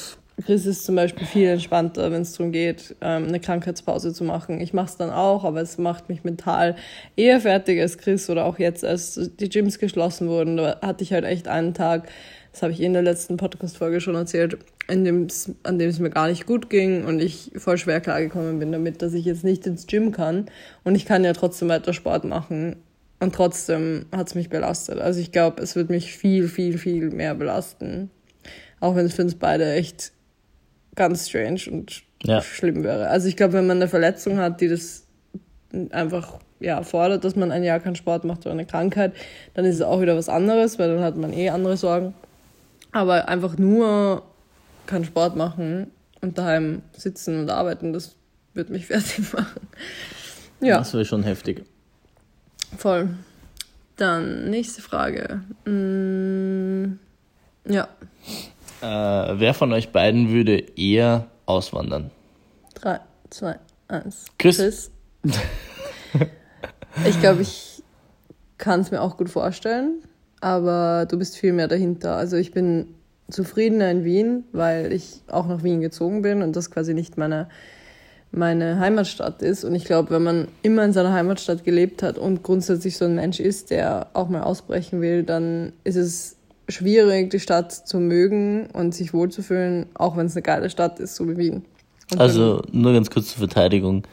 Chris 0.46 0.66
ist 0.66 0.86
zum 0.86 0.96
Beispiel 0.96 1.26
viel 1.26 1.48
entspannter, 1.48 2.12
wenn 2.12 2.22
es 2.22 2.34
darum 2.34 2.52
geht, 2.52 2.96
ähm, 3.02 3.28
eine 3.28 3.40
Krankheitspause 3.40 4.14
zu 4.14 4.24
machen. 4.24 4.62
Ich 4.62 4.74
mache 4.74 4.88
es 4.88 4.98
dann 4.98 5.10
auch, 5.10 5.44
aber 5.44 5.62
es 5.62 5.78
macht 5.78 6.10
mich 6.10 6.24
mental 6.24 6.76
eher 7.16 7.42
fertig 7.42 7.80
als 7.82 7.98
Chris 7.98 8.30
oder 8.30 8.46
auch 8.46 8.60
jetzt, 8.60 8.86
als 8.86 9.20
die 9.40 9.50
Gyms 9.50 9.80
geschlossen 9.80 10.28
wurden. 10.28 10.58
Da 10.58 10.80
hatte 10.82 11.04
ich 11.04 11.14
halt 11.14 11.26
echt 11.26 11.48
einen 11.48 11.74
Tag, 11.74 12.10
das 12.52 12.62
habe 12.62 12.72
ich 12.72 12.82
in 12.82 12.94
der 12.94 13.02
letzten 13.02 13.38
Podcast-Folge 13.38 14.02
schon 14.02 14.16
erzählt, 14.16 14.58
an 14.88 15.04
dem 15.04 15.28
es 15.28 16.00
mir 16.00 16.10
gar 16.10 16.28
nicht 16.28 16.46
gut 16.46 16.70
ging 16.70 17.06
und 17.06 17.20
ich 17.22 17.52
voll 17.58 17.78
schwer 17.78 18.02
klargekommen 18.02 18.60
bin 18.60 18.72
damit, 18.72 19.02
dass 19.02 19.14
ich 19.14 19.26
jetzt 19.26 19.44
nicht 19.44 19.68
ins 19.68 19.88
Gym 19.88 20.12
kann. 20.12 20.46
Und 20.84 20.96
ich 20.96 21.06
kann 21.06 21.24
ja 21.24 21.34
trotzdem 21.34 21.70
weiter 21.70 21.94
Sport 21.94 22.24
machen. 22.24 22.78
Und 23.20 23.36
trotzdem 23.36 24.06
hat 24.16 24.30
es 24.30 24.36
mich 24.36 24.50
belastet. 24.50 25.00
Also 25.00 25.20
ich 25.20 25.32
glaube, 25.32 25.62
es 25.62 25.76
wird 25.76 25.90
mich 25.90 26.16
viel, 26.16 26.48
viel, 26.48 26.78
viel 26.78 27.10
mehr 27.12 27.36
belasten. 27.36 28.10
Auch 28.80 28.96
wenn 28.96 29.06
es 29.06 29.16
für 29.16 29.24
uns 29.24 29.36
beide 29.36 29.74
echt 29.74 30.14
ganz 31.00 31.30
strange 31.30 31.62
und 31.72 32.04
ja. 32.24 32.42
schlimm 32.42 32.84
wäre. 32.84 33.08
Also 33.08 33.30
ich 33.30 33.38
glaube, 33.38 33.54
wenn 33.54 33.66
man 33.66 33.78
eine 33.78 33.88
Verletzung 33.88 34.38
hat, 34.38 34.60
die 34.60 34.68
das 34.68 35.06
einfach 35.92 36.40
ja, 36.60 36.84
fordert, 36.84 37.24
dass 37.24 37.38
man 37.38 37.54
ein 37.54 37.64
Jahr 37.64 37.80
keinen 37.80 37.96
Sport 37.96 38.26
macht 38.26 38.42
oder 38.42 38.52
eine 38.52 38.66
Krankheit, 38.66 39.14
dann 39.54 39.64
ist 39.64 39.76
es 39.76 39.82
auch 39.82 40.02
wieder 40.02 40.18
was 40.18 40.28
anderes, 40.28 40.78
weil 40.78 40.94
dann 40.94 41.02
hat 41.02 41.16
man 41.16 41.32
eh 41.32 41.50
andere 41.50 41.78
Sorgen. 41.78 42.14
Aber 42.92 43.30
einfach 43.30 43.58
nur 43.58 44.24
keinen 44.88 45.06
Sport 45.06 45.38
machen 45.38 45.90
und 46.20 46.38
daheim 46.38 46.82
sitzen 46.92 47.40
und 47.40 47.50
arbeiten, 47.50 47.94
das 47.94 48.18
wird 48.54 48.70
mich 48.70 48.86
fertig 48.88 49.32
machen. 49.32 49.62
Ja. 50.60 50.80
Das 50.80 50.94
wäre 50.94 51.06
schon 51.06 51.24
heftig. 51.24 51.64
Voll. 52.78 53.08
Dann 53.96 54.50
nächste 54.50 54.82
Frage. 54.82 55.44
Hm, 55.64 57.00
ja. 57.66 57.88
Äh, 58.82 58.86
wer 58.86 59.54
von 59.54 59.74
euch 59.74 59.92
beiden 59.92 60.30
würde 60.30 60.58
eher 60.78 61.28
auswandern? 61.46 62.12
Drei, 62.76 63.00
zwei, 63.30 63.56
eins. 63.88 64.26
Chris. 64.38 64.58
Chris. 64.58 64.92
ich 67.06 67.20
glaube, 67.20 67.42
ich 67.42 67.84
kann 68.58 68.82
es 68.82 68.92
mir 68.92 69.02
auch 69.02 69.18
gut 69.18 69.30
vorstellen, 69.30 70.04
aber 70.40 71.06
du 71.10 71.18
bist 71.18 71.38
viel 71.38 71.54
mehr 71.54 71.68
dahinter. 71.68 72.16
Also 72.16 72.38
ich 72.38 72.52
bin 72.52 72.96
zufriedener 73.30 73.92
in 73.92 74.04
Wien, 74.06 74.44
weil 74.52 74.92
ich 74.94 75.22
auch 75.28 75.48
nach 75.48 75.64
Wien 75.64 75.82
gezogen 75.82 76.22
bin 76.22 76.42
und 76.42 76.56
das 76.56 76.72
quasi 76.72 76.94
nicht 76.94 77.18
meine, 77.18 77.48
meine 78.32 78.80
Heimatstadt 78.80 79.42
ist. 79.42 79.64
Und 79.64 79.76
ich 79.76 79.86
glaube, 79.86 80.12
wenn 80.12 80.24
man 80.24 80.48
immer 80.62 80.84
in 80.86 80.94
seiner 80.94 81.14
Heimatstadt 81.14 81.64
gelebt 81.64 82.02
hat 82.02 82.18
und 82.18 82.44
grundsätzlich 82.44 82.98
so 82.98 83.06
ein 83.06 83.16
Mensch 83.16 83.40
ist, 83.40 83.72
der 83.72 84.08
auch 84.14 84.30
mal 84.30 84.44
ausbrechen 84.44 85.02
will, 85.02 85.24
dann 85.24 85.74
ist 85.84 85.96
es 85.96 86.39
schwierig, 86.70 87.30
die 87.32 87.40
Stadt 87.40 87.72
zu 87.72 88.00
mögen 88.00 88.68
und 88.68 88.96
sich 88.96 89.14
wohlzufühlen, 89.14 89.88
auch 89.96 90.16
wenn 90.16 90.28
es 90.28 90.36
eine 90.36 90.44
geile 90.44 90.70
Stadt 90.70 91.00
ist, 91.00 91.16
so 91.16 91.28
wie 91.28 91.38
Wien. 91.38 91.66
Und 92.12 92.20
Also 92.20 92.62
nur 92.72 92.94
ganz 92.94 93.10
kurz 93.10 93.30
zur 93.30 93.40
Verteidigung. 93.40 94.04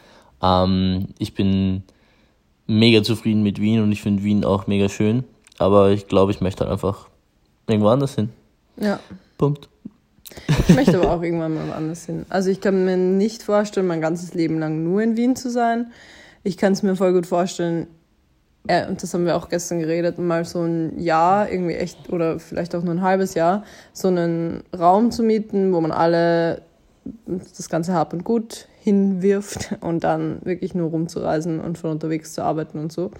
Ähm, 0.41 1.07
ich 1.17 1.33
bin 1.33 1.83
mega 2.67 3.01
zufrieden 3.03 3.43
mit 3.43 3.59
Wien 3.61 3.81
und 3.81 3.91
ich 3.91 4.01
finde 4.01 4.23
Wien 4.23 4.43
auch 4.43 4.67
mega 4.67 4.89
schön. 4.89 5.23
Aber 5.57 5.91
ich 5.91 6.07
glaube, 6.07 6.31
ich 6.31 6.41
möchte 6.41 6.63
halt 6.63 6.71
einfach 6.71 7.07
irgendwo 7.67 7.89
anders 7.89 8.15
hin. 8.15 8.29
ja. 8.79 8.99
Punkt. 9.37 9.69
Ich 10.67 10.75
möchte 10.75 10.99
aber 10.99 11.11
auch 11.11 11.21
irgendwann 11.21 11.53
mal 11.53 11.67
woanders 11.67 12.05
hin. 12.05 12.25
Also 12.29 12.49
ich 12.49 12.59
kann 12.59 12.85
mir 12.85 12.97
nicht 12.97 13.43
vorstellen, 13.43 13.87
mein 13.87 14.01
ganzes 14.01 14.33
Leben 14.33 14.59
lang 14.59 14.83
nur 14.83 15.01
in 15.01 15.15
Wien 15.15 15.35
zu 15.35 15.49
sein. 15.49 15.91
Ich 16.43 16.57
kann 16.57 16.73
es 16.73 16.83
mir 16.83 16.95
voll 16.95 17.13
gut 17.13 17.25
vorstellen, 17.25 17.87
äh, 18.67 18.87
und 18.87 19.01
das 19.01 19.13
haben 19.13 19.25
wir 19.25 19.35
auch 19.35 19.49
gestern 19.49 19.79
geredet, 19.79 20.17
mal 20.17 20.45
so 20.45 20.61
ein 20.61 20.99
Jahr, 20.99 21.49
irgendwie 21.49 21.75
echt, 21.75 22.11
oder 22.11 22.39
vielleicht 22.39 22.75
auch 22.75 22.83
nur 22.83 22.93
ein 22.93 23.01
halbes 23.01 23.33
Jahr, 23.33 23.63
so 23.93 24.07
einen 24.07 24.63
Raum 24.77 25.11
zu 25.11 25.23
mieten, 25.23 25.73
wo 25.73 25.81
man 25.81 25.91
alle 25.91 26.61
das 27.25 27.69
ganze 27.69 27.93
Hab 27.93 28.13
und 28.13 28.23
Gut 28.23 28.67
hinwirft 28.81 29.75
und 29.81 30.03
dann 30.03 30.39
wirklich 30.43 30.75
nur 30.75 30.89
rumzureisen 30.89 31.59
und 31.59 31.77
von 31.77 31.91
unterwegs 31.91 32.33
zu 32.33 32.43
arbeiten 32.43 32.79
und 32.79 32.91
so. 32.91 33.11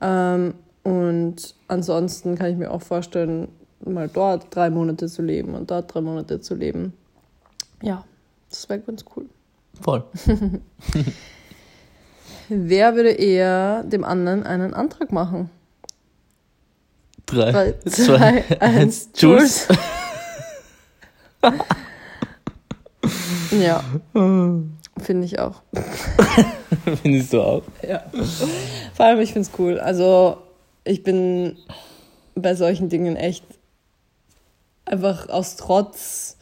Ähm, 0.00 0.54
und 0.82 1.54
ansonsten 1.68 2.36
kann 2.36 2.50
ich 2.50 2.56
mir 2.56 2.70
auch 2.70 2.82
vorstellen, 2.82 3.48
mal 3.84 4.08
dort 4.08 4.54
drei 4.54 4.70
Monate 4.70 5.08
zu 5.08 5.22
leben 5.22 5.54
und 5.54 5.70
dort 5.70 5.94
drei 5.94 6.00
Monate 6.00 6.40
zu 6.40 6.54
leben. 6.54 6.92
Ja, 7.82 8.04
das 8.48 8.68
wäre 8.68 8.80
ganz 8.80 9.04
cool. 9.16 9.26
Voll. 9.80 10.04
Wer 12.52 12.96
würde 12.96 13.10
eher 13.10 13.84
dem 13.84 14.02
anderen 14.02 14.42
einen 14.42 14.74
Antrag 14.74 15.12
machen? 15.12 15.50
Drei, 17.26 17.52
Drei, 17.52 17.72
zwei, 17.86 18.04
zwei, 18.04 18.60
eins. 18.60 18.60
eins, 18.60 19.08
Jules. 19.14 19.68
Ja, 23.52 23.84
finde 24.12 25.24
ich 25.24 25.38
auch. 25.38 25.62
Findest 27.02 27.32
du 27.32 27.40
auch? 27.40 27.62
Ja. 27.86 28.02
Vor 28.94 29.06
allem, 29.06 29.20
ich 29.20 29.32
finde 29.32 29.48
es 29.48 29.58
cool. 29.58 29.78
Also, 29.78 30.38
ich 30.82 31.04
bin 31.04 31.56
bei 32.34 32.56
solchen 32.56 32.88
Dingen 32.88 33.14
echt 33.14 33.44
einfach 34.84 35.28
aus 35.28 35.54
Trotz 35.54 36.36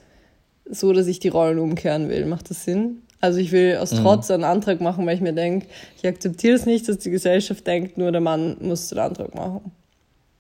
so, 0.71 0.95
dass 0.95 1.07
ich 1.07 1.19
die 1.19 1.29
Rollen 1.29 1.59
umkehren 1.59 2.09
will. 2.09 2.25
Macht 2.25 2.49
das 2.49 2.65
Sinn? 2.65 3.03
Also, 3.21 3.41
ich 3.41 3.51
will 3.51 3.77
aus 3.77 3.91
Trotz 3.91 4.31
einen 4.31 4.45
Antrag 4.45 4.81
machen, 4.81 5.05
weil 5.07 5.17
ich 5.17 5.21
mir 5.21 5.33
denke, 5.33 5.67
ich 5.97 6.07
akzeptiere 6.07 6.55
es 6.55 6.67
nicht, 6.67 6.89
dass 6.89 6.99
die 6.99 7.11
Gesellschaft 7.11 7.67
denkt, 7.67 7.99
nur 7.99 8.13
der 8.13 8.21
Mann 8.21 8.57
muss 8.61 8.89
den 8.89 8.99
Antrag 8.99 9.35
machen. 9.35 9.73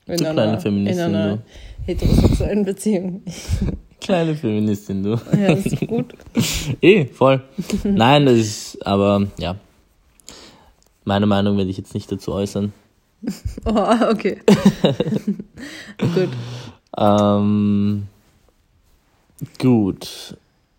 In 0.06 0.16
Du 0.16 0.32
kleine 0.32 0.61
Feministin, 0.61 1.04
in 1.04 1.14
einer 1.14 1.38
heterosexuellen 1.85 2.64
Beziehung. 2.64 3.23
Kleine 4.00 4.37
Feministin, 4.37 5.02
du. 5.02 5.20
Ja, 5.37 5.54
das 5.54 5.66
ist 5.66 5.87
gut. 5.87 6.14
Eh, 6.80 7.06
voll. 7.06 7.42
Nein, 7.82 8.26
das 8.26 8.37
ist, 8.37 8.87
aber 8.87 9.26
ja. 9.38 9.56
Meine 11.04 11.26
Meinung 11.26 11.56
werde 11.56 11.68
ich 11.68 11.76
jetzt 11.76 11.94
nicht 11.94 12.11
dazu 12.11 12.32
äußern. 12.32 12.73
Oh, 13.64 14.11
okay. 14.11 14.38
gut. 15.99 16.28
Ähm, 16.97 18.06
gut. 19.58 20.37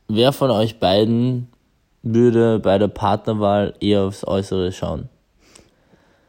Wer 0.07 0.31
von 0.31 0.49
euch 0.49 0.79
beiden 0.79 1.49
würde 2.03 2.59
bei 2.59 2.77
der 2.77 2.87
Partnerwahl 2.87 3.73
eher 3.79 4.01
aufs 4.01 4.25
Äußere 4.25 4.71
schauen? 4.71 5.09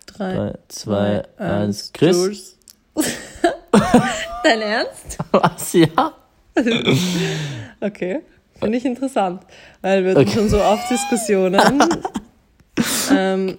Drei, 0.06 0.34
Drei, 0.34 0.54
zwei, 0.68 1.22
eins. 1.38 1.92
Chris? 1.92 2.16
Jules. 2.16 2.56
Dein 4.44 4.60
Ernst? 4.60 5.18
Was, 5.32 5.72
ja? 5.72 6.14
Okay, 7.82 8.20
finde 8.58 8.76
ich 8.76 8.84
interessant, 8.84 9.42
weil 9.80 10.04
wir 10.04 10.14
Okay. 10.16 10.30
schon 10.32 10.50
so 10.50 10.60
oft 10.60 10.90
Diskussionen, 10.90 11.80
ähm, 13.10 13.56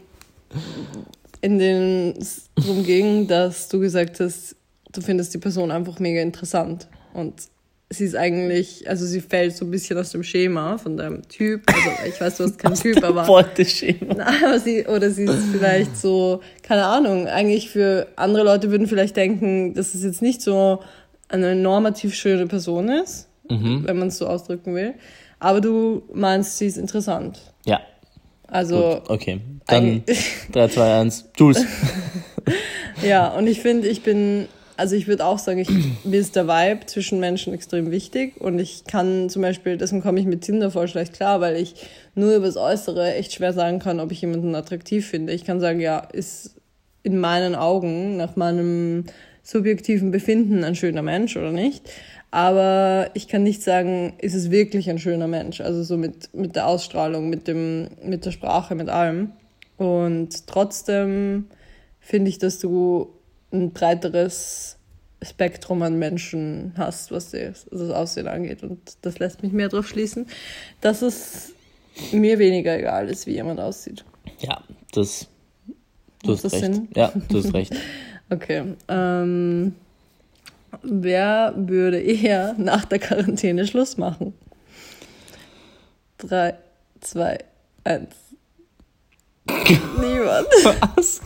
in 1.42 1.58
denen 1.58 2.16
es 2.22 2.50
darum 2.54 2.84
ging, 2.84 3.28
dass 3.28 3.68
du 3.70 3.80
gesagt 3.80 4.20
hast, 4.20 4.56
du 4.92 5.02
findest 5.02 5.34
die 5.34 5.40
Person 5.40 5.72
einfach 5.72 5.98
mega 5.98 6.22
interessant 6.22 6.88
und 7.16 7.34
sie 7.92 8.06
ist 8.06 8.16
eigentlich, 8.16 8.90
also 8.90 9.06
sie 9.06 9.22
fällt 9.22 9.56
so 9.56 9.66
ein 9.66 9.72
bisschen 9.72 9.98
aus 9.98 10.12
dem 10.12 10.24
Schema 10.24 10.78
von 10.78 10.98
deinem 10.98 11.28
Typ, 11.28 11.62
also 11.68 11.90
ich 12.08 12.20
weiß, 12.20 12.38
du 12.38 12.44
hast 12.46 12.58
keinen 12.58 12.76
Typ, 12.82 13.04
aber 13.04 13.24
Beuteschema. 13.26 14.16
Na, 14.18 14.28
aber 14.46 14.60
sie, 14.60 14.86
oder 14.88 15.12
sie 15.12 15.26
ist 15.26 15.46
vielleicht 15.52 15.96
so, 15.98 16.42
keine 16.64 16.86
Ahnung, 16.86 17.28
eigentlich 17.28 17.70
für 17.70 18.08
andere 18.16 18.44
Leute 18.44 18.72
würden 18.72 18.88
vielleicht 18.88 19.16
denken, 19.18 19.74
dass 19.74 19.94
es 19.94 20.04
jetzt 20.04 20.22
nicht 20.22 20.42
so 20.42 20.80
eine 21.30 21.56
normativ 21.56 22.16
schöne 22.16 22.48
Person 22.48 22.90
ist, 22.90 23.28
Mhm. 23.50 23.84
wenn 23.86 23.98
man 24.00 24.08
es 24.08 24.18
so 24.18 24.28
ausdrücken 24.28 24.74
will. 24.76 24.94
Aber 25.40 25.60
du 25.60 26.04
meinst, 26.14 26.58
sie 26.58 26.68
ist 26.68 26.78
interessant. 26.78 27.40
Ja, 27.66 27.82
Also, 28.48 29.02
gut, 29.02 29.10
okay. 29.10 29.42
Dann 29.68 29.84
eigentlich- 29.86 30.26
3, 30.54 30.68
2, 30.70 30.94
1. 31.02 31.26
Jules. 31.38 31.66
ja, 33.04 33.28
und 33.30 33.48
ich 33.48 33.60
finde, 33.62 33.88
ich 33.88 34.04
bin, 34.04 34.48
also 34.82 34.96
ich 34.96 35.08
würde 35.08 35.24
auch 35.26 35.38
sagen, 35.38 35.60
ich, 35.60 35.70
mir 36.04 36.20
ist 36.20 36.36
der 36.36 36.48
Vibe 36.48 36.88
zwischen 36.88 37.20
Menschen 37.20 37.54
extrem 37.54 37.92
wichtig 37.92 38.42
und 38.42 38.58
ich 38.58 38.86
kann 38.86 39.30
zum 39.30 39.44
Beispiel, 39.44 39.78
deswegen 39.78 40.02
komme 40.02 40.20
ich 40.20 40.26
mit 40.26 40.42
Tinder 40.42 40.72
voll 40.72 40.88
schlecht 40.88 41.14
klar, 41.14 41.40
weil 41.40 41.56
ich 41.56 41.76
nur 42.16 42.36
über 42.36 42.48
das 42.48 42.58
Äußere 42.58 43.14
echt 43.14 43.32
schwer 43.34 43.54
sagen 43.54 43.78
kann, 43.78 44.00
ob 44.00 44.12
ich 44.12 44.22
jemanden 44.22 44.56
attraktiv 44.56 45.08
finde. 45.08 45.34
Ich 45.34 45.46
kann 45.46 45.60
sagen, 45.60 45.80
ja, 45.80 46.00
ist 46.00 46.56
in 47.04 47.20
meinen 47.20 47.54
Augen, 47.54 48.18
nach 48.18 48.36
meinem 48.36 49.06
subjektiven 49.44 50.10
Befinden 50.10 50.64
ein 50.64 50.76
schöner 50.76 51.04
Mensch 51.04 51.38
oder 51.38 51.52
nicht. 51.52 51.88
Aber 52.32 53.12
ich 53.14 53.28
kann 53.28 53.44
nicht 53.44 53.62
sagen, 53.62 54.14
ist 54.20 54.34
es 54.34 54.50
wirklich 54.50 54.90
ein 54.90 55.00
schöner 55.00 55.28
Mensch. 55.28 55.62
Also 55.62 55.84
so 55.84 55.96
mit, 55.96 56.34
mit 56.34 56.56
der 56.56 56.66
Ausstrahlung, 56.66 57.30
mit, 57.30 57.48
dem, 57.48 57.90
mit 58.04 58.26
der 58.26 58.32
Sprache, 58.32 58.74
mit 58.74 58.90
allem. 58.90 59.32
Und 59.78 60.48
trotzdem 60.48 61.46
finde 62.00 62.30
ich, 62.30 62.40
dass 62.40 62.58
du 62.58 63.10
ein 63.52 63.72
breiteres 63.72 64.78
Spektrum 65.24 65.82
an 65.84 66.00
Menschen 66.00 66.74
hast, 66.78 67.12
was 67.12 67.32
das, 67.32 67.68
Aussehen 67.72 68.28
angeht. 68.28 68.64
Und 68.64 68.80
das 69.02 69.20
lässt 69.20 69.44
mich 69.44 69.52
mehr 69.52 69.70
darauf 69.70 69.88
schließen, 69.88 70.26
dass 70.82 71.02
es 71.02 71.54
mir 72.12 72.40
weniger 72.40 72.78
egal 72.78 73.10
ist, 73.10 73.28
wie 73.28 73.34
jemand 73.34 73.60
aussieht. 73.60 74.04
Ja, 74.40 74.64
das. 74.94 75.28
Du 76.24 76.34
hast 76.34 76.44
das 76.44 76.54
recht. 76.54 76.64
Sinn? 76.64 76.88
Ja, 76.96 77.12
du 77.30 77.38
hast 77.38 77.54
recht. 77.54 77.76
Okay. 78.30 78.64
Ähm, 78.88 79.76
wer 80.84 81.54
würde 81.58 82.00
eher 82.00 82.56
nach 82.58 82.86
der 82.86 83.00
Quarantäne 83.00 83.68
Schluss 83.68 83.98
machen? 83.98 84.34
Drei, 86.18 86.56
zwei, 87.02 87.40
eins. 87.84 88.16
Niemand. 89.50 90.48
Was? 90.96 91.20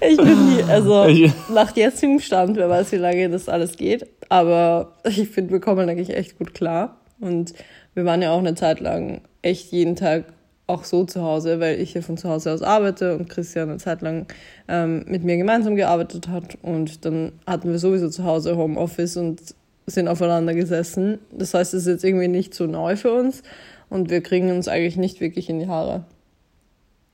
Ich 0.00 0.16
bin 0.16 0.56
nie, 0.56 0.62
also 0.62 1.06
nach 1.52 1.74
jetzigem 1.74 2.20
Stand, 2.20 2.56
wer 2.56 2.68
weiß, 2.68 2.92
wie 2.92 2.96
lange 2.96 3.28
das 3.28 3.48
alles 3.48 3.76
geht, 3.76 4.06
aber 4.28 4.92
ich 5.04 5.28
finde, 5.28 5.52
wir 5.52 5.60
kommen 5.60 5.88
eigentlich 5.88 6.10
echt 6.10 6.38
gut 6.38 6.54
klar. 6.54 7.00
Und 7.20 7.54
wir 7.94 8.04
waren 8.04 8.22
ja 8.22 8.30
auch 8.32 8.38
eine 8.38 8.54
Zeit 8.54 8.80
lang 8.80 9.22
echt 9.42 9.72
jeden 9.72 9.96
Tag 9.96 10.24
auch 10.68 10.84
so 10.84 11.04
zu 11.04 11.22
Hause, 11.22 11.60
weil 11.60 11.80
ich 11.80 11.94
ja 11.94 12.02
von 12.02 12.18
zu 12.18 12.28
Hause 12.28 12.52
aus 12.52 12.62
arbeite 12.62 13.16
und 13.16 13.28
Christian 13.28 13.70
eine 13.70 13.78
Zeit 13.78 14.02
lang 14.02 14.26
ähm, 14.68 15.04
mit 15.08 15.24
mir 15.24 15.36
gemeinsam 15.38 15.76
gearbeitet 15.76 16.28
hat. 16.28 16.58
Und 16.62 17.04
dann 17.04 17.32
hatten 17.46 17.70
wir 17.70 17.78
sowieso 17.78 18.10
zu 18.10 18.24
Hause 18.24 18.56
Homeoffice 18.56 19.16
und 19.16 19.40
sind 19.86 20.08
aufeinander 20.08 20.54
gesessen. 20.54 21.18
Das 21.32 21.54
heißt, 21.54 21.72
es 21.72 21.86
ist 21.86 21.88
jetzt 21.88 22.04
irgendwie 22.04 22.28
nicht 22.28 22.54
so 22.54 22.66
neu 22.66 22.96
für 22.96 23.12
uns 23.12 23.42
und 23.88 24.10
wir 24.10 24.20
kriegen 24.20 24.50
uns 24.50 24.68
eigentlich 24.68 24.96
nicht 24.96 25.20
wirklich 25.20 25.48
in 25.48 25.58
die 25.58 25.68
Haare. 25.68 26.04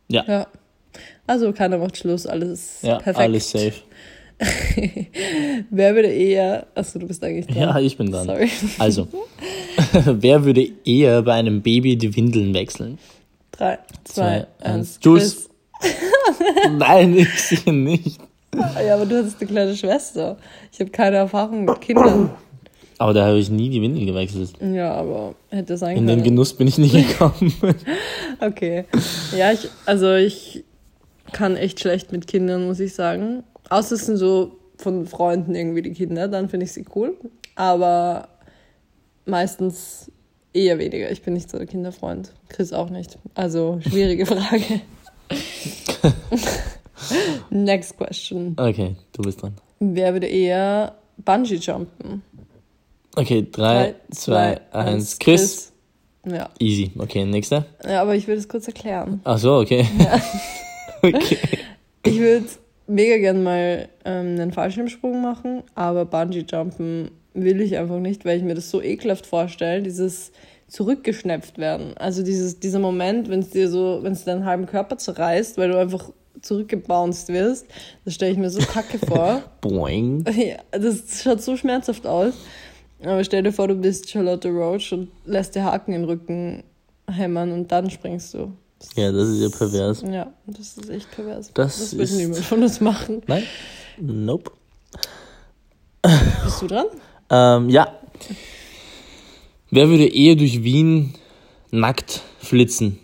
Ja, 0.09 0.25
Ja. 0.27 0.47
Also 1.27 1.53
keiner 1.53 1.79
macht 1.79 1.97
Schluss, 1.97 2.27
alles 2.27 2.51
ist 2.51 2.83
ja 2.83 2.97
perfekt. 2.99 3.19
alles 3.19 3.51
safe. 3.51 3.73
Wer 5.71 5.95
würde 5.95 6.09
eher. 6.09 6.67
Achso, 6.75 6.99
du 6.99 7.07
bist 7.07 7.23
eigentlich 7.23 7.47
dran. 7.47 7.57
Ja, 7.57 7.79
ich 7.79 7.97
bin 7.97 8.11
dran. 8.11 8.27
Sorry. 8.27 8.51
Also, 8.79 9.07
wer 10.05 10.45
würde 10.45 10.67
eher 10.85 11.23
bei 11.23 11.35
einem 11.35 11.63
Baby 11.63 11.97
die 11.97 12.15
Windeln 12.17 12.53
wechseln? 12.53 12.99
Drei, 13.53 13.79
zwei, 14.05 14.47
Zwei, 14.61 14.69
eins. 14.69 14.99
Jules. 15.01 15.49
Nein, 16.79 17.17
ich 17.17 17.29
sehe 17.41 17.73
nicht. 17.73 18.19
Ja, 18.85 18.95
aber 18.95 19.07
du 19.07 19.19
hattest 19.19 19.41
eine 19.41 19.51
kleine 19.51 19.77
Schwester. 19.77 20.37
Ich 20.73 20.81
habe 20.81 20.91
keine 20.91 21.17
Erfahrung 21.17 21.65
mit 21.65 21.81
Kindern. 21.81 22.31
Aber 22.99 23.13
da 23.13 23.27
habe 23.27 23.39
ich 23.39 23.51
nie 23.51 23.71
die 23.71 23.83
Windeln 23.83 24.07
gewechselt. 24.07 24.53
Ja, 24.61 24.95
aber 24.95 25.35
hätte 25.51 25.77
sein 25.77 25.97
In 25.97 26.07
den 26.07 26.17
können. 26.19 26.31
Genuss 26.31 26.55
bin 26.55 26.67
ich 26.69 26.79
nicht 26.79 26.95
gekommen. 26.95 27.53
Okay. 28.41 28.85
Ja, 29.37 29.53
ich, 29.53 29.69
also 29.87 30.15
ich 30.15 30.64
kann 31.35 31.57
echt 31.57 31.81
schlecht 31.81 32.13
mit 32.13 32.27
Kindern, 32.27 32.67
muss 32.67 32.81
ich 32.81 32.95
sagen. 32.95 33.43
Außer 33.69 33.97
es 33.97 34.07
sind 34.07 34.17
so 34.17 34.57
von 34.79 35.07
Freunden 35.07 35.55
irgendwie 35.55 35.83
die 35.83 35.93
Kinder, 35.93 36.29
dann 36.29 36.49
finde 36.49 36.65
ich 36.65 36.73
sie 36.73 36.87
cool. 36.95 37.17
Aber 37.57 38.29
meistens 39.27 40.11
eher 40.53 40.79
weniger. 40.79 41.11
Ich 41.11 41.23
bin 41.23 41.35
nicht 41.35 41.51
so 41.51 41.59
der 41.59 41.67
Kinderfreund. 41.67 42.33
Chris 42.49 42.73
auch 42.73 42.89
nicht. 42.89 43.19
Also 43.35 43.81
schwierige 43.83 44.27
Frage. 44.27 44.81
Next 47.51 47.97
question. 47.97 48.57
Okay, 48.57 48.95
du 49.13 49.23
bist 49.23 49.43
dran. 49.43 49.55
Wer 49.81 50.13
würde 50.13 50.29
eher 50.29 50.95
Bungee 51.19 51.57
jumpen? 51.57 52.23
Okay, 53.17 53.47
drei, 53.51 53.97
zwei, 54.11 54.61
eins. 54.73 55.19
Chris. 55.19 55.73
Ja. 56.25 56.49
Easy. 56.59 56.91
Okay, 56.97 57.25
nächster. 57.25 57.67
ja, 57.85 58.01
aber 58.01 58.15
ich 58.15 58.27
will 58.27 58.37
es 58.37 58.49
kurz 58.49 58.67
erklären. 58.67 59.21
Ach 59.25 59.39
so, 59.39 59.57
okay. 59.57 59.87
okay. 61.03 61.39
Ich 62.05 62.19
würde 62.19 62.47
mega 62.87 63.19
gern 63.19 63.43
mal 63.43 63.89
ähm, 64.05 64.41
einen 64.41 64.53
Fallschirmsprung 64.53 65.23
machen, 65.23 65.63
aber 65.75 66.05
Bungee-Jumpen 66.05 67.11
will 67.35 67.61
ich 67.61 67.77
einfach 67.77 67.99
nicht, 67.99 68.25
weil 68.25 68.39
ich 68.39 68.45
mir 68.45 68.55
das 68.55 68.71
so 68.71 68.83
ekelhaft 68.83 69.27
vorstelle, 69.27 69.83
dieses 69.83 70.33
zurückgeschnepft 70.69 71.59
werden. 71.59 71.97
Also 71.97 72.23
dieses, 72.23 72.59
dieser 72.59 72.79
Moment, 72.79 73.29
wenn 73.29 73.41
es 73.41 73.51
dir 73.51 73.69
so, 73.69 74.01
wenn 74.03 74.13
es 74.13 74.25
deinen 74.25 74.45
halben 74.45 74.67
Körper 74.67 74.99
zerreißt, 74.99 75.59
weil 75.59 75.71
du 75.71 75.79
einfach 75.79 76.11
zurückgebounced 76.41 77.29
wirst, 77.29 77.67
das 78.05 78.15
stelle 78.15 78.33
ich 78.33 78.39
mir 78.39 78.51
so 78.51 78.61
kacke 78.61 78.99
vor. 78.99 79.43
Boing. 79.61 80.25
Ja, 80.37 80.57
das 80.73 81.23
schaut 81.23 81.43
so 81.43 81.57
schmerzhaft 81.57 82.07
aus. 82.07 82.35
Aber 83.03 83.23
stell 83.25 83.43
dir 83.43 83.53
vor, 83.53 83.69
du 83.69 83.75
bist 83.75 84.11
Charlotte 84.11 84.49
Roach 84.49 84.93
und 84.93 85.09
lässt 85.27 85.55
dir 85.55 85.65
Haken 85.65 85.93
den 85.93 86.05
Rücken 86.05 86.65
hämmern 87.11 87.53
und 87.53 87.71
dann 87.71 87.91
springst 87.91 88.35
du. 88.35 88.53
Ja, 88.97 89.13
das 89.13 89.29
ist 89.29 89.41
ja 89.41 89.49
pervers. 89.57 90.03
Ja, 90.03 90.33
das 90.47 90.77
ist 90.77 90.91
echt 90.91 91.11
pervers. 91.11 91.51
Das 91.55 91.79
das 91.79 91.99
wird 91.99 92.11
niemand 92.13 92.45
von 92.45 92.63
uns 92.63 92.81
machen. 92.81 93.23
Nein? 93.27 93.45
Nope. 93.99 94.53
Bist 96.45 96.63
du 96.63 96.67
dran? 96.67 96.87
Ähm, 97.31 97.71
ja. 97.71 97.99
Wer 99.71 99.89
würde 99.89 100.07
eher 100.07 100.37
durch 100.37 100.63
Wien 100.63 101.15
nackt 101.71 102.23
flitzen? 102.39 102.99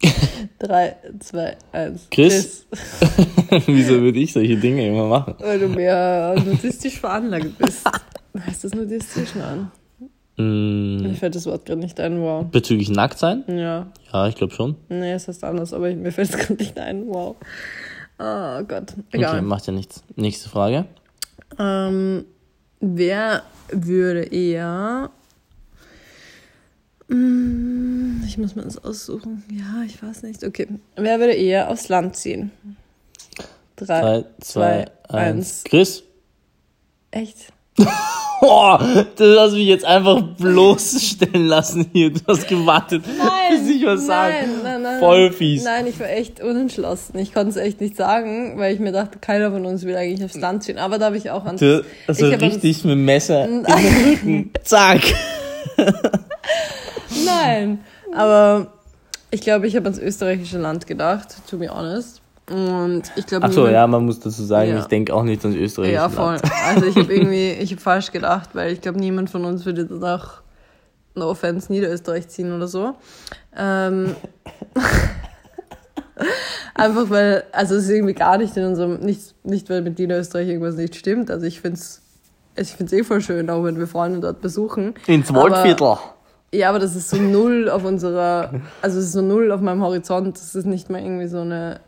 Drei, 0.58 0.96
zwei, 1.20 1.56
eins. 1.72 2.08
Chris? 2.10 2.66
Wieso 3.66 4.00
würde 4.00 4.18
ich 4.18 4.32
solche 4.32 4.56
Dinge 4.56 4.86
immer 4.86 5.06
machen? 5.06 5.34
Weil 5.38 5.58
du 5.58 5.68
mehr 5.68 6.34
nudistisch 6.44 7.00
veranlagt 7.00 7.56
bist. 7.58 7.86
Heißt 8.46 8.64
das 8.64 8.74
nudistisch? 8.74 9.30
Nein. 9.34 9.70
Mm, 10.36 10.98
Mir 11.02 11.14
fällt 11.14 11.34
das 11.34 11.46
Wort 11.46 11.64
gerade 11.66 11.80
nicht 11.80 11.98
ein. 12.00 12.20
Wow. 12.20 12.46
bezüglich 12.50 12.90
nackt 12.90 13.18
sein? 13.18 13.44
Ja. 13.48 13.86
Ja, 14.12 14.28
ich 14.28 14.34
glaube 14.34 14.52
schon. 14.54 14.76
Nee, 14.88 15.12
es 15.12 15.28
heißt 15.28 15.42
anders, 15.44 15.72
aber 15.72 15.94
mir 15.94 16.12
fällt 16.12 16.30
es 16.30 16.36
gerade 16.38 16.54
nicht 16.54 16.78
ein. 16.78 17.06
Wow. 17.08 17.36
Oh 18.18 18.62
Gott. 18.64 18.94
Egal. 19.12 19.34
Okay, 19.36 19.42
macht 19.42 19.66
ja 19.66 19.72
nichts. 19.72 20.02
Nächste 20.14 20.48
Frage. 20.48 20.86
Ähm, 21.58 22.24
wer 22.80 23.42
würde 23.70 24.24
eher. 24.24 25.10
Mm, 27.08 28.22
Ich 28.26 28.36
muss 28.38 28.54
mir 28.56 28.62
das 28.62 28.82
aussuchen. 28.82 29.44
Ja, 29.52 29.82
ich 29.84 30.02
weiß 30.02 30.22
nicht. 30.22 30.44
Okay. 30.44 30.66
Wer 30.96 31.18
würde 31.20 31.34
eher 31.34 31.70
aufs 31.70 31.88
Land 31.88 32.16
ziehen? 32.16 32.50
Drei, 33.76 34.00
3, 34.20 34.24
2, 34.40 34.84
1. 35.08 35.64
Chris? 35.64 36.02
Echt? 37.10 37.52
Oh, 38.42 38.78
du 39.16 39.40
hast 39.40 39.54
mich 39.54 39.66
jetzt 39.66 39.86
einfach 39.86 40.20
bloßstellen 40.20 41.46
lassen 41.46 41.88
hier. 41.94 42.12
Du 42.12 42.20
hast 42.28 42.46
gewartet, 42.46 43.02
bis 43.02 43.68
ich 43.70 43.84
was 43.86 44.04
sage. 44.04 44.34
nein, 44.34 44.50
nein, 44.62 44.82
nein, 44.82 44.98
Voll 45.00 45.24
nein. 45.28 45.32
fies. 45.32 45.64
Nein, 45.64 45.86
ich 45.86 45.98
war 45.98 46.10
echt 46.10 46.42
unentschlossen. 46.42 47.18
Ich 47.18 47.32
konnte 47.32 47.48
es 47.48 47.56
echt 47.56 47.80
nicht 47.80 47.96
sagen, 47.96 48.58
weil 48.58 48.74
ich 48.74 48.78
mir 48.80 48.92
dachte, 48.92 49.18
keiner 49.20 49.50
von 49.50 49.64
uns 49.64 49.84
will 49.84 49.96
eigentlich 49.96 50.22
aufs 50.22 50.36
Land 50.36 50.64
ziehen. 50.64 50.76
Aber 50.76 50.98
da 50.98 51.06
habe 51.06 51.16
ich 51.16 51.30
auch 51.30 51.46
an. 51.46 51.56
Du, 51.56 51.82
also 52.06 52.26
richtig 52.26 52.84
mit 52.84 52.92
dem 52.92 53.06
Messer 53.06 53.46
in 53.46 53.64
den 53.64 53.74
Rücken. 53.74 54.50
Zack. 54.62 55.00
Nein, 57.24 57.80
aber 58.14 58.72
ich 59.30 59.40
glaube, 59.40 59.66
ich 59.66 59.76
habe 59.76 59.86
ans 59.86 59.98
österreichische 59.98 60.58
Land 60.58 60.86
gedacht, 60.86 61.36
to 61.48 61.56
be 61.56 61.68
honest. 61.74 62.20
Und 62.50 63.02
ich 63.16 63.26
glaube, 63.26 63.46
Ach 63.46 63.50
so, 63.52 63.60
niemand- 63.62 63.74
ja, 63.74 63.86
man 63.88 64.04
muss 64.06 64.20
dazu 64.20 64.44
sagen, 64.44 64.70
Ja. 64.70 64.78
ich 64.78 64.84
denke 64.86 65.12
auch 65.14 65.24
nicht 65.24 65.42
ans 65.44 65.56
Österreich. 65.56 65.92
Ja, 65.92 66.08
voll. 66.08 66.36
Also 66.68 66.86
ich 66.86 66.96
habe 66.96 67.12
irgendwie, 67.14 67.50
ich 67.52 67.72
habe 67.72 67.80
falsch 67.80 68.12
gedacht, 68.12 68.50
weil 68.54 68.72
ich 68.72 68.80
glaube, 68.80 68.98
niemand 69.00 69.30
von 69.30 69.44
uns 69.44 69.64
würde 69.66 69.84
nach, 69.92 70.42
no 71.14 71.28
offense, 71.30 71.72
Niederösterreich 71.72 72.28
ziehen 72.28 72.52
oder 72.54 72.68
so. 72.68 72.94
Ähm, 73.56 74.14
einfach 76.74 77.10
weil, 77.10 77.44
also 77.52 77.74
es 77.74 77.84
ist 77.84 77.90
irgendwie 77.90 78.14
gar 78.14 78.38
nicht 78.38 78.56
in 78.56 78.64
unserem, 78.64 79.00
nicht, 79.00 79.34
nicht 79.44 79.68
weil 79.70 79.82
mit 79.82 79.98
Niederösterreich 79.98 80.48
irgendwas 80.48 80.76
nicht 80.76 80.94
stimmt. 80.96 81.30
Also 81.30 81.46
ich 81.46 81.60
finde 81.60 81.78
es 81.78 82.02
ich 82.58 82.72
find's 82.72 82.92
eh 82.94 83.04
voll 83.04 83.20
schön, 83.20 83.50
auch 83.50 83.62
wenn 83.64 83.78
wir 83.78 83.86
Freunde 83.86 84.20
dort 84.20 84.40
besuchen. 84.40 84.94
Ins 85.06 85.32
Waldviertel. 85.34 85.96
Ja, 86.54 86.70
aber 86.70 86.78
das 86.78 86.96
ist 86.96 87.10
so 87.10 87.18
null 87.18 87.68
auf 87.68 87.84
unserer, 87.84 88.50
also 88.80 88.98
es 88.98 89.06
ist 89.06 89.12
so 89.12 89.20
null 89.20 89.52
auf 89.52 89.60
meinem 89.60 89.82
Horizont. 89.82 90.36
Das 90.38 90.54
ist 90.54 90.64
nicht 90.64 90.88
mal 90.88 91.02
irgendwie 91.02 91.26
so 91.26 91.40
eine 91.40 91.80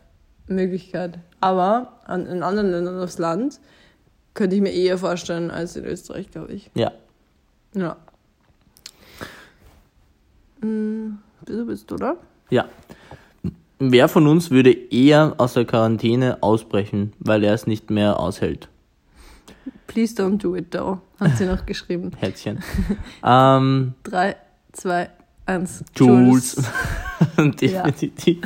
Möglichkeit. 0.49 1.19
Aber 1.39 1.99
an, 2.05 2.25
in 2.25 2.43
anderen 2.43 2.71
Ländern 2.71 3.01
aufs 3.01 3.17
Land 3.17 3.59
könnte 4.33 4.55
ich 4.55 4.61
mir 4.61 4.71
eher 4.71 4.97
vorstellen 4.97 5.51
als 5.51 5.75
in 5.75 5.85
Österreich, 5.85 6.31
glaube 6.31 6.53
ich. 6.53 6.69
Ja. 6.73 6.91
Ja. 7.73 7.97
Hm, 10.61 11.19
du 11.45 11.65
bist, 11.65 11.91
oder? 11.91 12.17
Ja. 12.49 12.65
Wer 13.79 14.09
von 14.09 14.27
uns 14.27 14.51
würde 14.51 14.71
eher 14.71 15.35
aus 15.37 15.53
der 15.53 15.65
Quarantäne 15.65 16.39
ausbrechen, 16.41 17.13
weil 17.19 17.43
er 17.43 17.53
es 17.53 17.65
nicht 17.65 17.89
mehr 17.89 18.19
aushält? 18.19 18.67
Please 19.87 20.13
don't 20.13 20.37
do 20.37 20.55
it, 20.55 20.71
though, 20.71 20.99
hat 21.19 21.37
sie 21.37 21.45
noch 21.45 21.65
geschrieben. 21.65 22.11
Herzchen. 22.17 22.61
ähm, 23.23 23.93
Drei, 24.03 24.35
zwei, 24.73 25.09
eins. 25.49 25.83
Jules. 25.95 26.55
Definitiv. 27.37 28.37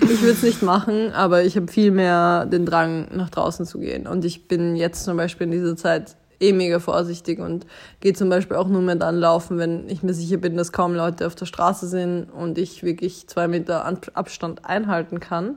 Ich 0.00 0.20
würde 0.20 0.32
es 0.32 0.42
nicht 0.42 0.62
machen, 0.62 1.12
aber 1.12 1.44
ich 1.44 1.56
habe 1.56 1.68
viel 1.68 1.90
mehr 1.90 2.46
den 2.46 2.64
Drang, 2.66 3.08
nach 3.14 3.30
draußen 3.30 3.66
zu 3.66 3.78
gehen. 3.80 4.06
Und 4.06 4.24
ich 4.24 4.48
bin 4.48 4.76
jetzt 4.76 5.04
zum 5.04 5.16
Beispiel 5.16 5.46
in 5.46 5.50
dieser 5.50 5.76
Zeit 5.76 6.16
eh 6.40 6.52
mega 6.52 6.78
vorsichtig 6.78 7.38
und 7.38 7.66
gehe 8.00 8.12
zum 8.12 8.28
Beispiel 8.28 8.56
auch 8.56 8.68
nur 8.68 8.82
mehr 8.82 8.96
dann 8.96 9.16
laufen, 9.16 9.58
wenn 9.58 9.88
ich 9.88 10.02
mir 10.02 10.14
sicher 10.14 10.36
bin, 10.36 10.56
dass 10.56 10.72
kaum 10.72 10.94
Leute 10.94 11.26
auf 11.26 11.34
der 11.34 11.46
Straße 11.46 11.86
sind 11.88 12.24
und 12.30 12.58
ich 12.58 12.82
wirklich 12.82 13.26
zwei 13.28 13.48
Meter 13.48 13.84
An- 13.84 13.98
Abstand 14.14 14.64
einhalten 14.64 15.20
kann. 15.20 15.56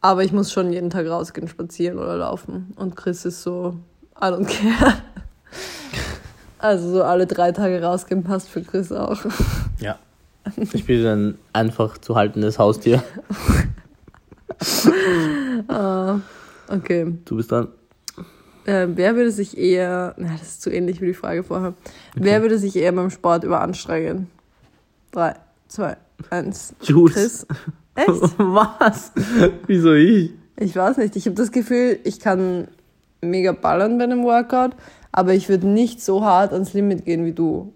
Aber 0.00 0.22
ich 0.24 0.32
muss 0.32 0.52
schon 0.52 0.72
jeden 0.72 0.90
Tag 0.90 1.06
rausgehen, 1.08 1.48
spazieren 1.48 1.98
oder 1.98 2.16
laufen. 2.16 2.72
Und 2.76 2.96
Chris 2.96 3.24
ist 3.24 3.42
so, 3.42 3.74
I 4.20 4.24
don't 4.26 4.46
care. 4.46 4.94
Also 6.60 6.90
so 6.90 7.04
alle 7.04 7.28
drei 7.28 7.52
Tage 7.52 7.80
rausgehen 7.80 8.24
passt 8.24 8.48
für 8.48 8.62
Chris 8.62 8.90
auch. 8.90 9.16
Ich 10.72 10.84
bin 10.86 11.06
ein 11.06 11.38
einfach 11.52 11.98
zu 11.98 12.16
haltendes 12.16 12.58
Haustier. 12.58 13.02
Ah, 15.68 16.20
okay. 16.68 17.14
Du 17.24 17.36
bist 17.36 17.52
dann. 17.52 17.68
Äh, 18.64 18.88
wer 18.94 19.14
würde 19.14 19.30
sich 19.30 19.56
eher, 19.56 20.14
na, 20.16 20.32
das 20.32 20.42
ist 20.42 20.62
zu 20.62 20.70
ähnlich 20.70 21.00
wie 21.00 21.06
die 21.06 21.14
Frage 21.14 21.44
vorher. 21.44 21.74
Wer 22.14 22.42
würde 22.42 22.58
sich 22.58 22.74
eher 22.76 22.92
beim 22.92 23.10
Sport 23.10 23.44
überanstrengen? 23.44 24.28
Drei, 25.12 25.34
zwei, 25.68 25.96
eins. 26.30 26.74
Jules. 26.82 27.14
Chris? 27.14 27.46
Echt? 27.94 28.38
Was? 28.38 29.12
Wieso 29.66 29.94
ich? 29.94 30.32
Ich 30.56 30.74
weiß 30.74 30.96
nicht. 30.96 31.16
Ich 31.16 31.26
habe 31.26 31.36
das 31.36 31.52
Gefühl, 31.52 31.98
ich 32.04 32.20
kann 32.20 32.68
mega 33.20 33.52
ballern 33.52 33.98
bei 33.98 34.04
einem 34.04 34.24
Workout, 34.24 34.72
aber 35.12 35.34
ich 35.34 35.48
würde 35.48 35.66
nicht 35.66 36.02
so 36.02 36.24
hart 36.24 36.52
ans 36.52 36.74
Limit 36.74 37.04
gehen 37.04 37.24
wie 37.24 37.32
du 37.32 37.72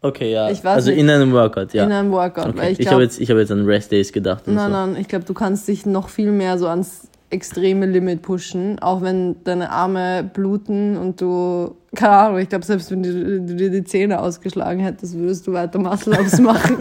Okay, 0.00 0.32
ja. 0.32 0.44
Also 0.44 0.90
nicht. 0.90 1.00
in 1.00 1.10
einem 1.10 1.32
Workout, 1.32 1.74
ja. 1.74 1.84
in 1.84 1.92
einem 1.92 2.12
Workout. 2.12 2.46
okay. 2.46 2.72
Ich, 2.72 2.80
ich 2.80 2.88
habe 2.88 3.02
jetzt, 3.02 3.20
ich 3.20 3.30
hab 3.30 3.36
jetzt 3.36 3.50
an 3.50 3.64
Rest 3.64 3.90
Days 3.90 4.12
gedacht. 4.12 4.46
Und 4.46 4.54
nein, 4.54 4.70
so. 4.70 4.76
nein, 4.76 4.96
ich 5.00 5.08
glaube, 5.08 5.24
du 5.24 5.34
kannst 5.34 5.66
dich 5.66 5.86
noch 5.86 6.08
viel 6.08 6.30
mehr 6.30 6.56
so 6.56 6.68
ans 6.68 7.08
extreme 7.30 7.86
Limit 7.86 8.22
pushen, 8.22 8.78
auch 8.78 9.02
wenn 9.02 9.36
deine 9.44 9.70
Arme 9.70 10.28
bluten 10.32 10.96
und 10.96 11.20
du, 11.20 11.74
keine 11.94 12.12
Ahnung, 12.12 12.38
ich 12.38 12.48
glaube, 12.48 12.64
selbst 12.64 12.90
wenn 12.90 13.02
du, 13.02 13.40
du 13.40 13.54
dir 13.54 13.70
die 13.70 13.84
Zähne 13.84 14.20
ausgeschlagen 14.20 14.80
hättest, 14.80 15.16
würdest 15.18 15.46
du 15.46 15.52
weiter 15.52 15.78
Muscle-Ups 15.78 16.40
machen. 16.40 16.78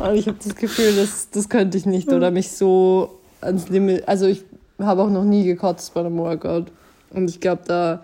Und 0.00 0.14
ich 0.14 0.26
habe 0.26 0.38
das 0.42 0.56
Gefühl, 0.56 0.96
das, 0.96 1.30
das 1.30 1.48
könnte 1.48 1.78
ich 1.78 1.86
nicht 1.86 2.12
oder 2.12 2.30
mich 2.30 2.50
so 2.50 3.20
ans 3.40 3.68
Limit, 3.68 4.08
also 4.08 4.26
ich 4.26 4.44
habe 4.80 5.02
auch 5.02 5.10
noch 5.10 5.24
nie 5.24 5.44
gekotzt 5.44 5.94
bei 5.94 6.00
einem 6.00 6.18
Workout 6.18 6.72
und 7.10 7.30
ich 7.30 7.40
glaube, 7.40 7.62
da, 7.66 8.02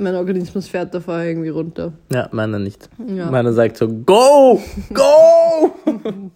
mein 0.00 0.14
Organismus 0.14 0.66
fährt 0.68 0.94
da 0.94 1.00
vorher 1.00 1.28
irgendwie 1.28 1.50
runter. 1.50 1.92
Ja, 2.12 2.28
meiner 2.32 2.58
nicht. 2.58 2.88
Ja. 3.06 3.30
Meiner 3.30 3.52
sagt 3.52 3.76
so, 3.76 3.88
go, 3.88 4.60
go! 4.92 5.74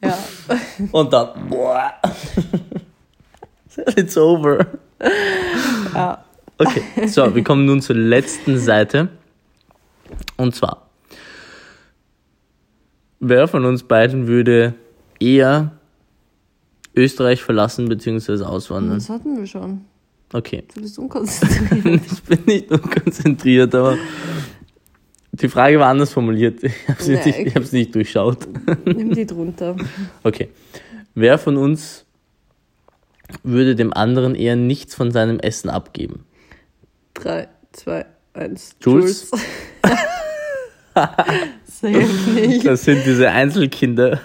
Ja, 0.00 0.16
Und 0.92 1.12
dann, 1.12 1.48
boah. 1.48 1.92
It's 3.96 4.16
over. 4.16 4.64
ja. 5.92 6.24
Okay, 6.56 6.82
so, 7.08 7.34
wir 7.34 7.42
kommen 7.42 7.64
nun 7.64 7.80
zur 7.82 7.96
letzten 7.96 8.58
Seite. 8.58 9.08
Und 10.36 10.54
zwar, 10.54 10.88
wer 13.18 13.48
von 13.48 13.64
uns 13.64 13.82
beiden 13.82 14.28
würde 14.28 14.74
eher 15.18 15.72
Österreich 16.94 17.42
verlassen 17.42 17.88
bzw. 17.88 18.44
auswandern? 18.44 18.98
Das 18.98 19.08
hatten 19.08 19.36
wir 19.36 19.46
schon. 19.46 19.84
Okay, 20.32 20.64
Du 20.74 20.82
bist 20.82 20.98
unkonzentriert. 20.98 22.00
ich 22.12 22.22
bin 22.22 22.44
nicht 22.46 22.70
unkonzentriert, 22.70 23.74
aber 23.74 23.96
die 25.32 25.48
Frage 25.48 25.78
war 25.78 25.88
anders 25.88 26.12
formuliert. 26.12 26.62
Ich 26.62 26.74
habe 26.88 27.02
sie 27.02 27.12
Nee, 27.14 27.24
nicht, 27.24 27.38
ich- 27.38 27.54
hab's 27.54 27.72
nicht 27.72 27.94
durchschaut. 27.94 28.46
Nimm 28.84 29.14
die 29.14 29.24
drunter. 29.26 29.76
Okay. 30.22 30.48
Wer 31.14 31.38
von 31.38 31.56
uns 31.56 32.04
würde 33.42 33.74
dem 33.74 33.92
anderen 33.92 34.34
eher 34.34 34.56
nichts 34.56 34.94
von 34.94 35.10
seinem 35.10 35.38
Essen 35.40 35.70
abgeben? 35.70 36.24
Drei, 37.14 37.48
zwei, 37.72 38.04
eins. 38.34 38.76
Jules? 38.80 39.30
Safe 40.94 42.06
nicht. 42.34 42.66
Das 42.66 42.84
sind 42.84 43.04
diese 43.06 43.30
Einzelkinder. 43.30 44.20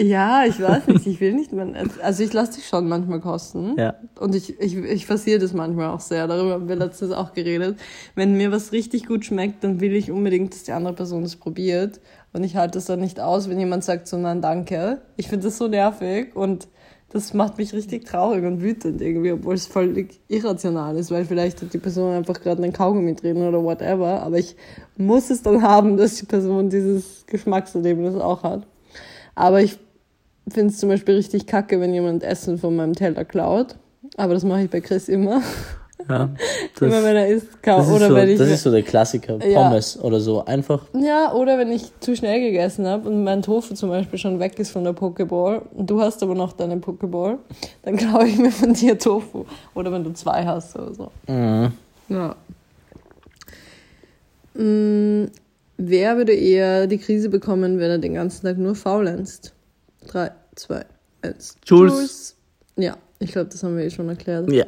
Ja, 0.00 0.44
ich 0.46 0.60
weiß 0.60 0.86
nicht, 0.88 1.06
ich 1.06 1.20
will 1.20 1.34
nicht 1.34 1.52
mehr. 1.52 1.66
Also 2.02 2.22
ich 2.22 2.32
lasse 2.32 2.54
dich 2.54 2.66
schon 2.66 2.88
manchmal 2.88 3.20
kosten. 3.20 3.74
Ja. 3.76 3.94
Und 4.18 4.34
ich, 4.34 4.58
ich, 4.58 4.76
ich 4.76 5.06
forciere 5.06 5.38
das 5.38 5.52
manchmal 5.52 5.88
auch 5.88 6.00
sehr. 6.00 6.26
Darüber 6.26 6.52
haben 6.52 6.68
wir 6.68 6.76
letztens 6.76 7.12
auch 7.12 7.32
geredet. 7.32 7.78
Wenn 8.14 8.36
mir 8.36 8.50
was 8.50 8.72
richtig 8.72 9.06
gut 9.06 9.24
schmeckt, 9.24 9.62
dann 9.62 9.80
will 9.80 9.94
ich 9.94 10.10
unbedingt, 10.10 10.54
dass 10.54 10.62
die 10.62 10.72
andere 10.72 10.94
Person 10.94 11.22
es 11.22 11.36
probiert. 11.36 12.00
Und 12.32 12.44
ich 12.44 12.56
halte 12.56 12.78
das 12.78 12.86
dann 12.86 13.00
nicht 13.00 13.20
aus, 13.20 13.48
wenn 13.48 13.58
jemand 13.58 13.84
sagt 13.84 14.08
so, 14.08 14.16
nein, 14.16 14.40
danke. 14.40 15.02
Ich 15.16 15.28
finde 15.28 15.46
das 15.46 15.58
so 15.58 15.68
nervig 15.68 16.34
und 16.34 16.68
das 17.12 17.34
macht 17.34 17.58
mich 17.58 17.72
richtig 17.72 18.06
traurig 18.06 18.44
und 18.44 18.62
wütend 18.62 19.02
irgendwie, 19.02 19.32
obwohl 19.32 19.54
es 19.54 19.66
völlig 19.66 20.20
irrational 20.28 20.96
ist, 20.96 21.10
weil 21.10 21.24
vielleicht 21.24 21.60
hat 21.60 21.74
die 21.74 21.78
Person 21.78 22.12
einfach 22.12 22.40
gerade 22.40 22.62
einen 22.62 22.72
Kaugummi 22.72 23.16
drin 23.16 23.38
oder 23.38 23.62
whatever. 23.64 24.22
Aber 24.22 24.38
ich 24.38 24.54
muss 24.96 25.28
es 25.28 25.42
dann 25.42 25.62
haben, 25.62 25.96
dass 25.96 26.14
die 26.16 26.26
Person 26.26 26.70
dieses 26.70 27.26
Geschmackserlebnis 27.26 28.14
auch 28.14 28.44
hat. 28.44 28.66
Aber 29.34 29.60
ich 29.60 29.78
finde 30.52 30.72
es 30.72 30.78
zum 30.78 30.88
Beispiel 30.88 31.16
richtig 31.16 31.46
kacke, 31.46 31.80
wenn 31.80 31.94
jemand 31.94 32.22
Essen 32.22 32.58
von 32.58 32.76
meinem 32.76 32.94
Teller 32.94 33.24
klaut. 33.24 33.76
Aber 34.16 34.34
das 34.34 34.44
mache 34.44 34.62
ich 34.62 34.70
bei 34.70 34.80
Chris 34.80 35.08
immer. 35.08 35.42
Ja, 36.08 36.30
immer 36.80 37.04
wenn 37.04 37.16
er 37.16 37.28
isst, 37.28 37.48
das, 37.62 37.86
ist 37.86 37.92
oder 37.92 38.08
so, 38.08 38.14
wenn 38.14 38.28
ich. 38.30 38.38
das 38.38 38.48
ist 38.48 38.62
so 38.62 38.70
der 38.70 38.82
Klassiker. 38.82 39.38
Ja. 39.44 39.62
Pommes 39.62 39.98
oder 40.00 40.20
so. 40.20 40.44
Einfach. 40.44 40.86
Ja, 40.94 41.32
oder 41.32 41.58
wenn 41.58 41.70
ich 41.70 41.92
zu 42.00 42.16
schnell 42.16 42.40
gegessen 42.40 42.86
habe 42.86 43.08
und 43.08 43.24
mein 43.24 43.42
Tofu 43.42 43.74
zum 43.74 43.90
Beispiel 43.90 44.18
schon 44.18 44.40
weg 44.40 44.58
ist 44.58 44.70
von 44.70 44.84
der 44.84 44.92
Pokeball 44.92 45.62
und 45.74 45.90
du 45.90 46.00
hast 46.00 46.22
aber 46.22 46.34
noch 46.34 46.52
deine 46.52 46.78
Pokeball, 46.78 47.38
dann 47.82 47.96
klaue 47.96 48.26
ich 48.26 48.38
mir 48.38 48.50
von 48.50 48.72
dir 48.72 48.98
Tofu. 48.98 49.44
Oder 49.74 49.92
wenn 49.92 50.04
du 50.04 50.12
zwei 50.12 50.44
hast 50.44 50.76
oder 50.76 50.94
so. 50.94 51.10
Mhm. 51.28 51.72
Ja. 52.08 52.34
Mm, 54.54 55.30
wer 55.76 56.16
würde 56.16 56.32
eher 56.32 56.86
die 56.86 56.98
Krise 56.98 57.28
bekommen, 57.28 57.78
wenn 57.78 57.90
er 57.90 57.98
den 57.98 58.14
ganzen 58.14 58.46
Tag 58.46 58.58
nur 58.58 58.74
faulenzt? 58.74 59.52
Drei, 60.06 60.30
zwei, 60.60 60.84
eins. 61.22 61.56
Jules. 61.64 62.36
Ja, 62.76 62.96
ich 63.18 63.32
glaube, 63.32 63.50
das 63.50 63.62
haben 63.62 63.76
wir 63.76 63.84
eh 63.84 63.90
schon 63.90 64.08
erklärt. 64.08 64.50
Ja. 64.52 64.64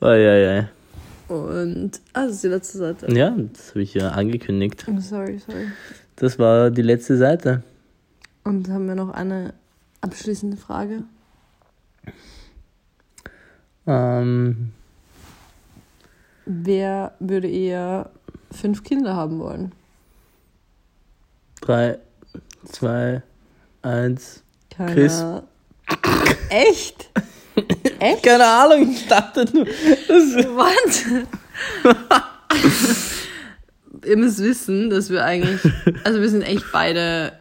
oh, 0.00 0.06
ja, 0.06 0.36
ja. 0.36 0.68
Und, 1.28 2.00
ah, 2.12 2.26
das 2.26 2.36
ist 2.36 2.44
die 2.44 2.48
letzte 2.48 2.78
Seite. 2.78 3.12
Ja, 3.12 3.30
das 3.30 3.70
habe 3.70 3.82
ich 3.82 3.94
ja 3.94 4.10
angekündigt. 4.10 4.84
Oh, 4.88 4.98
sorry, 5.00 5.38
sorry. 5.38 5.68
Das 6.16 6.38
war 6.38 6.70
die 6.70 6.82
letzte 6.82 7.16
Seite. 7.16 7.62
Und 8.44 8.68
haben 8.68 8.88
wir 8.88 8.96
noch 8.96 9.10
eine 9.10 9.54
abschließende 10.00 10.56
Frage? 10.56 11.04
Ähm, 13.86 14.72
Wer 16.46 17.14
würde 17.20 17.48
eher 17.48 18.10
fünf 18.50 18.82
Kinder 18.82 19.14
haben 19.14 19.38
wollen? 19.38 19.72
drei, 21.60 21.98
zwei, 22.64 23.22
eins. 23.82 24.42
Keiner. 24.70 24.92
Chris. 24.92 25.24
Echt? 26.48 27.10
Echt? 27.98 28.22
Keine 28.22 28.46
Ahnung, 28.46 28.90
ich 28.92 29.06
dachte 29.06 29.44
nur. 29.52 29.66
What? 29.66 31.24
Ihr 34.06 34.16
müsst 34.16 34.38
wissen, 34.38 34.90
dass 34.90 35.10
wir 35.10 35.24
eigentlich, 35.24 35.60
also 36.04 36.20
wir 36.20 36.28
sind 36.28 36.42
echt 36.42 36.64
beide 36.72 37.32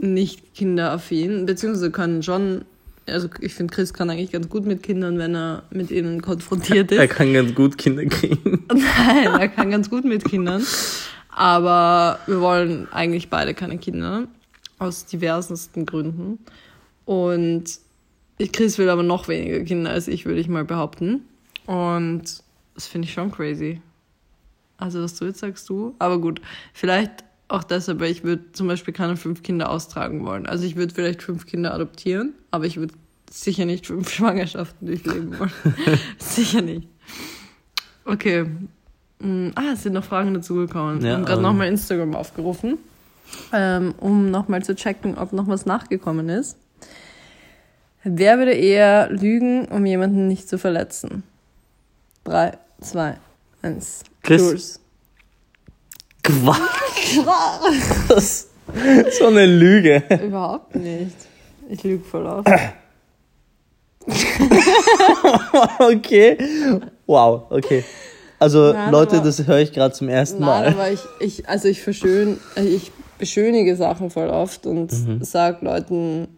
nicht 0.00 0.54
kinderaffin, 0.54 1.46
beziehungsweise 1.46 1.90
können 1.90 2.22
schon, 2.22 2.64
also 3.06 3.28
ich 3.40 3.54
finde, 3.54 3.74
Chris 3.74 3.92
kann 3.92 4.08
eigentlich 4.08 4.30
ganz 4.30 4.48
gut 4.48 4.64
mit 4.64 4.82
Kindern, 4.82 5.18
wenn 5.18 5.34
er 5.34 5.64
mit 5.70 5.90
ihnen 5.90 6.22
konfrontiert 6.22 6.92
ist. 6.92 6.98
er 6.98 7.08
kann 7.08 7.32
ganz 7.32 7.54
gut 7.54 7.78
Kinder 7.78 8.04
kriegen. 8.04 8.64
Nein, 8.72 9.40
er 9.40 9.48
kann 9.48 9.70
ganz 9.70 9.90
gut 9.90 10.04
mit 10.04 10.24
Kindern. 10.24 10.64
Aber 11.30 12.20
wir 12.26 12.40
wollen 12.40 12.88
eigentlich 12.92 13.28
beide 13.28 13.54
keine 13.54 13.78
Kinder. 13.78 14.24
Aus 14.78 15.06
diversesten 15.06 15.86
Gründen. 15.86 16.38
Und 17.04 17.64
ich- 18.38 18.52
Chris 18.52 18.78
will 18.78 18.88
aber 18.90 19.02
noch 19.02 19.28
weniger 19.28 19.60
Kinder 19.64 19.90
als 19.90 20.08
ich, 20.08 20.24
würde 20.26 20.40
ich 20.40 20.48
mal 20.48 20.64
behaupten. 20.64 21.22
Und 21.66 22.22
das 22.74 22.86
finde 22.86 23.06
ich 23.08 23.12
schon 23.14 23.30
crazy. 23.32 23.80
Also, 24.76 25.02
was 25.02 25.14
du 25.16 25.24
jetzt 25.26 25.40
sagst, 25.40 25.68
du. 25.68 25.94
Aber 25.98 26.20
gut, 26.20 26.40
vielleicht 26.72 27.24
auch 27.48 27.64
deshalb, 27.64 27.98
weil 28.00 28.12
ich 28.12 28.22
würde 28.22 28.52
zum 28.52 28.68
Beispiel 28.68 28.94
keine 28.94 29.16
fünf 29.16 29.42
Kinder 29.42 29.70
austragen 29.70 30.24
wollen. 30.24 30.46
Also, 30.46 30.64
ich 30.64 30.76
würde 30.76 30.94
vielleicht 30.94 31.22
fünf 31.22 31.46
Kinder 31.46 31.74
adoptieren, 31.74 32.34
aber 32.52 32.66
ich 32.66 32.76
würde 32.76 32.94
sicher 33.30 33.64
nicht 33.64 33.86
fünf 33.86 34.08
Schwangerschaften 34.14 34.86
durchleben 34.86 35.36
wollen. 35.38 35.50
sicher 36.18 36.62
nicht. 36.62 36.86
Okay. 38.04 38.46
Mm, 39.20 39.48
Ah, 39.56 39.72
es 39.72 39.82
sind 39.82 39.94
noch 39.94 40.04
Fragen 40.04 40.32
dazugekommen. 40.34 41.04
Ja, 41.04 41.14
haben 41.14 41.24
gerade 41.24 41.38
ähm. 41.38 41.42
nochmal 41.42 41.66
Instagram 41.68 42.14
aufgerufen, 42.14 42.78
ähm, 43.52 43.94
um 43.98 44.30
nochmal 44.30 44.62
zu 44.62 44.74
checken, 44.74 45.16
ob 45.18 45.32
noch 45.32 45.48
was 45.48 45.66
nachgekommen 45.66 46.28
ist. 46.28 46.56
Wer 48.04 48.38
würde 48.38 48.52
eher 48.52 49.10
lügen, 49.10 49.66
um 49.66 49.84
jemanden 49.84 50.28
nicht 50.28 50.48
zu 50.48 50.58
verletzen? 50.58 51.22
Drei, 52.24 52.52
zwei, 52.80 53.16
eins. 53.62 54.02
Chris. 54.22 54.40
Jules. 54.42 54.80
Quatsch. 56.22 57.18
So 59.18 59.26
eine 59.28 59.46
Lüge. 59.46 60.02
Überhaupt 60.22 60.74
nicht. 60.76 61.16
Ich 61.70 61.82
lüge 61.84 62.04
voll 62.04 62.26
auf. 62.26 62.44
Okay. 65.80 66.36
Wow, 67.06 67.44
okay. 67.50 67.84
Also 68.38 68.72
Nein, 68.72 68.92
Leute, 68.92 69.16
aber- 69.16 69.24
das 69.24 69.46
höre 69.46 69.58
ich 69.58 69.72
gerade 69.72 69.94
zum 69.94 70.08
ersten 70.08 70.40
Nein, 70.40 70.64
Mal. 70.64 70.66
aber 70.74 70.90
ich, 70.90 71.00
ich, 71.20 71.48
also 71.48 71.66
ich 71.68 71.82
verschön, 71.82 72.38
ich 72.56 72.92
beschönige 73.18 73.76
Sachen 73.76 74.10
voll 74.10 74.28
oft 74.28 74.66
und 74.66 74.92
Mhm. 74.92 75.22
sag 75.22 75.62
Leuten 75.62 76.28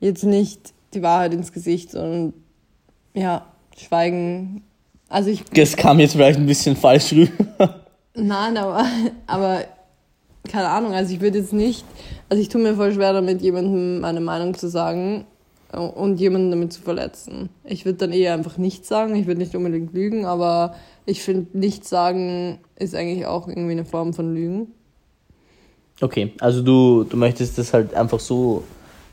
jetzt 0.00 0.24
nicht 0.24 0.72
die 0.92 1.02
Wahrheit 1.02 1.32
ins 1.34 1.52
Gesicht, 1.52 1.90
sondern 1.90 2.34
ja, 3.14 3.46
schweigen. 3.76 4.62
Also 5.08 5.30
ich, 5.30 5.44
Das 5.44 5.76
kam 5.76 6.00
jetzt 6.00 6.12
vielleicht 6.12 6.38
ein 6.38 6.46
bisschen 6.46 6.76
falsch 6.76 7.12
rüber. 7.12 7.84
nein, 8.14 8.56
aber, 8.56 8.84
aber 9.26 9.64
keine 10.50 10.68
Ahnung, 10.68 10.92
also 10.92 11.12
ich 11.14 11.20
würde 11.20 11.38
jetzt 11.38 11.52
nicht, 11.52 11.84
also 12.28 12.40
ich 12.42 12.48
tue 12.48 12.60
mir 12.60 12.74
voll 12.74 12.92
schwer 12.92 13.12
damit, 13.12 13.40
jemandem 13.42 14.00
meine 14.00 14.20
Meinung 14.20 14.54
zu 14.54 14.68
sagen 14.68 15.24
und 15.72 16.20
jemanden 16.20 16.50
damit 16.50 16.72
zu 16.72 16.82
verletzen. 16.82 17.48
Ich 17.64 17.84
würde 17.84 17.98
dann 17.98 18.12
eher 18.12 18.34
einfach 18.34 18.58
nichts 18.58 18.88
sagen, 18.88 19.14
ich 19.16 19.26
würde 19.26 19.40
nicht 19.40 19.54
unbedingt 19.56 19.92
lügen, 19.92 20.24
aber 20.24 20.74
ich 21.06 21.22
finde, 21.22 21.56
nichts 21.58 21.88
sagen 21.88 22.58
ist 22.76 22.94
eigentlich 22.94 23.26
auch 23.26 23.48
irgendwie 23.48 23.72
eine 23.72 23.84
Form 23.84 24.12
von 24.14 24.34
Lügen. 24.34 24.68
Okay, 26.00 26.32
also 26.40 26.62
du, 26.62 27.04
du 27.04 27.16
möchtest 27.16 27.56
das 27.58 27.72
halt 27.72 27.94
einfach 27.94 28.20
so 28.20 28.64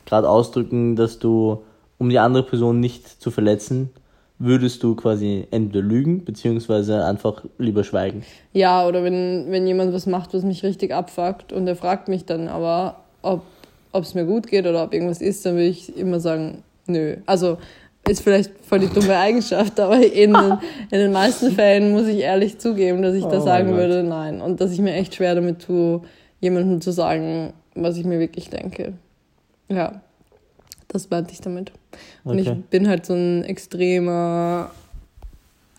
gerade 0.06 0.28
ausdrücken, 0.28 0.96
dass 0.96 1.18
du, 1.18 1.62
um 1.98 2.08
die 2.10 2.18
andere 2.18 2.42
Person 2.42 2.80
nicht 2.80 3.06
zu 3.22 3.30
verletzen, 3.30 3.90
würdest 4.38 4.82
du 4.82 4.96
quasi 4.96 5.46
entweder 5.52 5.84
lügen, 5.86 6.24
beziehungsweise 6.24 7.04
einfach 7.04 7.44
lieber 7.58 7.84
schweigen. 7.84 8.24
Ja, 8.52 8.86
oder 8.88 9.04
wenn, 9.04 9.46
wenn 9.50 9.66
jemand 9.68 9.92
was 9.94 10.06
macht, 10.06 10.34
was 10.34 10.42
mich 10.42 10.64
richtig 10.64 10.92
abfuckt 10.92 11.52
und 11.52 11.68
er 11.68 11.76
fragt 11.76 12.08
mich 12.08 12.24
dann 12.24 12.48
aber, 12.48 12.96
ob 13.22 13.42
es 13.92 14.14
mir 14.14 14.24
gut 14.24 14.48
geht 14.48 14.66
oder 14.66 14.82
ob 14.82 14.92
irgendwas 14.92 15.20
ist, 15.20 15.46
dann 15.46 15.56
will 15.56 15.68
ich 15.68 15.96
immer 15.96 16.18
sagen, 16.18 16.64
nö. 16.88 17.16
Also 17.26 17.58
ist 18.08 18.22
vielleicht 18.22 18.50
voll 18.66 18.80
die 18.80 18.88
dumme 18.88 19.16
Eigenschaft, 19.16 19.78
aber 19.78 19.98
in, 20.04 20.32
den- 20.32 20.58
in 20.90 20.98
den 20.98 21.12
meisten 21.12 21.52
Fällen 21.52 21.92
muss 21.92 22.08
ich 22.08 22.18
ehrlich 22.18 22.58
zugeben, 22.58 23.00
dass 23.02 23.14
ich 23.14 23.24
Oh 23.26 23.28
da 23.30 23.40
sagen 23.40 23.70
würde, 23.76 24.02
nein. 24.02 24.40
Und 24.40 24.60
dass 24.60 24.72
ich 24.72 24.80
mir 24.80 24.94
echt 24.94 25.14
schwer 25.14 25.36
damit 25.36 25.62
tue, 25.64 26.00
jemandem 26.42 26.82
zu 26.82 26.92
sagen, 26.92 27.54
was 27.74 27.96
ich 27.96 28.04
mir 28.04 28.20
wirklich 28.20 28.50
denke. 28.50 28.92
Ja, 29.68 30.02
das 30.88 31.08
meinte 31.08 31.32
ich 31.32 31.40
damit. 31.40 31.72
Und 32.24 32.38
Okay. 32.38 32.52
ich 32.58 32.64
bin 32.66 32.88
halt 32.88 33.06
so 33.06 33.14
ein 33.14 33.44
extremer, 33.44 34.70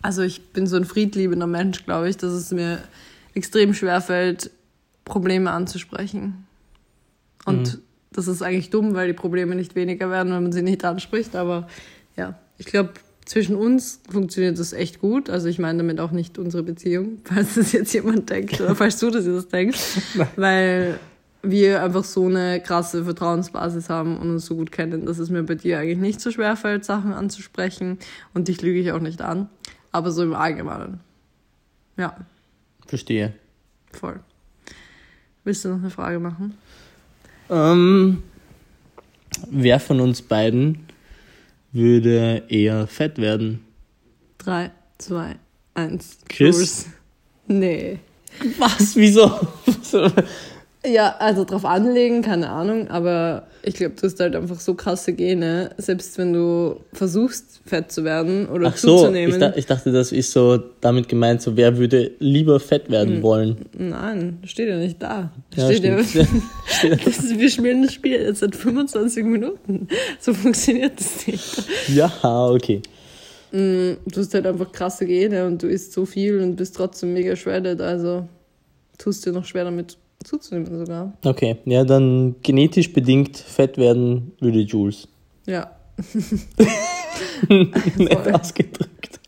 also 0.02 0.22
ich 0.22 0.52
bin 0.52 0.66
so 0.66 0.76
ein 0.76 0.84
friedliebender 0.84 1.46
Mensch, 1.46 1.84
glaube 1.84 2.08
ich, 2.08 2.16
dass 2.16 2.32
es 2.32 2.50
mir 2.50 2.78
extrem 3.34 3.74
schwer 3.74 4.00
fällt, 4.00 4.50
Probleme 5.04 5.50
anzusprechen. 5.52 6.46
Und 7.44 7.78
das 8.10 8.26
ist 8.26 8.42
eigentlich 8.42 8.70
dumm, 8.70 8.94
weil 8.94 9.08
die 9.08 9.12
Probleme 9.12 9.54
nicht 9.54 9.74
weniger 9.74 10.10
werden, 10.10 10.32
wenn 10.32 10.42
man 10.44 10.52
sie 10.52 10.62
nicht 10.62 10.84
anspricht. 10.84 11.36
Aber 11.36 11.68
ja, 12.16 12.38
ich 12.58 12.66
glaube, 12.66 12.94
zwischen 13.24 13.56
uns 13.56 14.00
funktioniert 14.10 14.58
das 14.58 14.72
echt 14.72 15.00
gut. 15.00 15.30
Also 15.30 15.48
ich 15.48 15.58
meine 15.58 15.78
damit 15.78 16.00
auch 16.00 16.10
nicht 16.10 16.38
unsere 16.38 16.62
Beziehung, 16.62 17.18
falls 17.24 17.54
das 17.54 17.72
jetzt 17.72 17.92
jemand 17.92 18.30
denkt 18.30 18.60
oder 18.60 18.74
falls 18.74 18.98
du 18.98 19.10
das 19.10 19.26
jetzt 19.26 19.52
denkst. 19.52 19.98
weil 20.36 20.98
wir 21.42 21.82
einfach 21.82 22.04
so 22.04 22.26
eine 22.26 22.60
krasse 22.60 23.04
Vertrauensbasis 23.04 23.90
haben 23.90 24.16
und 24.16 24.30
uns 24.30 24.46
so 24.46 24.56
gut 24.56 24.72
kennen, 24.72 25.04
dass 25.04 25.18
es 25.18 25.28
mir 25.28 25.42
bei 25.42 25.54
dir 25.54 25.78
eigentlich 25.78 25.98
nicht 25.98 26.20
so 26.20 26.30
schwer 26.30 26.56
fällt, 26.56 26.84
Sachen 26.84 27.12
anzusprechen. 27.12 27.98
Und 28.32 28.48
dich 28.48 28.62
lüge 28.62 28.80
ich 28.80 28.92
auch 28.92 29.00
nicht 29.00 29.20
an. 29.20 29.48
Aber 29.92 30.10
so 30.10 30.22
im 30.22 30.34
Allgemeinen. 30.34 31.00
Ja, 31.96 32.16
Verstehe. 32.86 33.34
voll. 33.92 34.20
Willst 35.44 35.64
du 35.64 35.68
noch 35.68 35.78
eine 35.78 35.90
Frage 35.90 36.18
machen? 36.18 36.54
Ähm, 37.50 38.22
wer 39.50 39.78
von 39.78 40.00
uns 40.00 40.22
beiden 40.22 40.83
würde 41.74 42.44
eher 42.48 42.86
fett 42.86 43.18
werden? 43.18 43.64
Drei, 44.38 44.70
zwei, 44.98 45.36
eins. 45.74 46.18
Chris? 46.28 46.56
Jules. 46.56 46.86
Nee. 47.46 47.98
Was? 48.58 48.96
Wieso? 48.96 49.40
Ja, 50.86 51.16
also 51.18 51.44
drauf 51.44 51.64
anlegen, 51.64 52.20
keine 52.20 52.50
Ahnung, 52.50 52.88
aber 52.88 53.46
ich 53.62 53.74
glaube, 53.74 53.94
du 53.98 54.02
hast 54.02 54.20
halt 54.20 54.36
einfach 54.36 54.60
so 54.60 54.74
krasse 54.74 55.14
Gene, 55.14 55.70
selbst 55.78 56.18
wenn 56.18 56.34
du 56.34 56.80
versuchst, 56.92 57.60
fett 57.64 57.90
zu 57.90 58.04
werden 58.04 58.46
oder 58.48 58.68
Ach 58.68 58.76
so, 58.76 58.98
zuzunehmen. 58.98 59.42
ich, 59.52 59.56
ich 59.56 59.66
dachte, 59.66 59.92
das 59.92 60.12
ist 60.12 60.32
so 60.32 60.58
damit 60.82 61.08
gemeint, 61.08 61.40
so 61.40 61.56
wer 61.56 61.78
würde 61.78 62.10
lieber 62.18 62.60
fett 62.60 62.90
werden 62.90 63.22
wollen. 63.22 63.64
Nein, 63.78 64.38
steht 64.44 64.68
ja 64.68 64.76
nicht 64.76 65.00
da. 65.02 65.32
Ja, 65.56 65.64
steht 65.72 65.84
ja, 65.84 65.96
das 65.96 67.38
wir 67.38 67.50
spielen 67.50 67.82
das 67.82 67.94
Spiel 67.94 68.20
jetzt 68.20 68.40
seit 68.40 68.54
25 68.54 69.24
Minuten. 69.24 69.88
So 70.20 70.34
funktioniert 70.34 71.00
das 71.00 71.26
nicht. 71.26 71.64
ja, 71.88 72.12
okay. 72.22 72.82
Du 73.50 73.96
hast 74.16 74.34
halt 74.34 74.46
einfach 74.46 74.72
krasse 74.72 75.06
Gene 75.06 75.46
und 75.46 75.62
du 75.62 75.68
isst 75.68 75.92
so 75.92 76.04
viel 76.04 76.40
und 76.40 76.56
bist 76.56 76.76
trotzdem 76.76 77.14
mega 77.14 77.36
shredded, 77.36 77.80
also 77.80 78.28
tust 78.98 79.24
dir 79.24 79.32
noch 79.32 79.44
schwer 79.44 79.64
damit 79.64 79.96
zuzunehmen 80.24 80.78
sogar. 80.78 81.12
Okay, 81.24 81.56
ja, 81.64 81.84
dann 81.84 82.36
genetisch 82.42 82.92
bedingt 82.92 83.36
fett 83.36 83.78
werden 83.78 84.32
würde 84.40 84.60
Jules. 84.60 85.08
Ja. 85.46 85.70
Nett 87.48 88.34
ausgedrückt. 88.34 89.20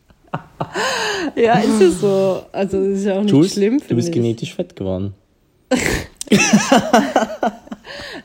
Ja, 1.35 1.59
ist 1.59 1.81
es 1.81 2.01
so. 2.01 2.43
Also 2.51 2.83
das 2.83 2.99
ist 2.99 3.05
ja 3.05 3.17
auch 3.17 3.21
nicht 3.21 3.31
Jules, 3.31 3.53
schlimm. 3.53 3.81
du 3.87 3.95
bist 3.95 4.09
ich. 4.09 4.13
genetisch 4.13 4.55
fett 4.55 4.75
geworden. 4.75 5.13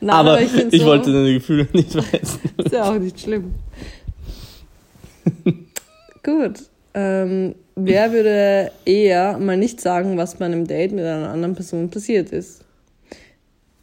Nein, 0.01 0.11
aber 0.11 0.41
ich, 0.41 0.47
ich, 0.47 0.61
find 0.61 0.73
so, 0.73 0.87
wollte 0.87 1.13
deine 1.13 1.35
Gefühle 1.35 1.69
nicht 1.73 1.93
verletzen. 1.93 2.41
Ist 2.57 2.73
ja 2.73 2.85
auch 2.85 2.99
nicht 2.99 3.21
schlimm. 3.21 3.55
Gut. 6.23 6.55
Ähm, 6.95 7.55
wer 7.75 8.13
würde 8.13 8.73
eher 8.85 9.39
mal 9.39 9.57
nicht 9.57 9.81
sagen, 9.81 10.17
was 10.17 10.35
bei 10.37 10.47
einem 10.47 10.67
Date 10.67 10.93
mit 10.93 11.05
einer 11.05 11.31
anderen 11.31 11.55
Person 11.55 11.91
passiert 11.91 12.31
ist? 12.31 12.62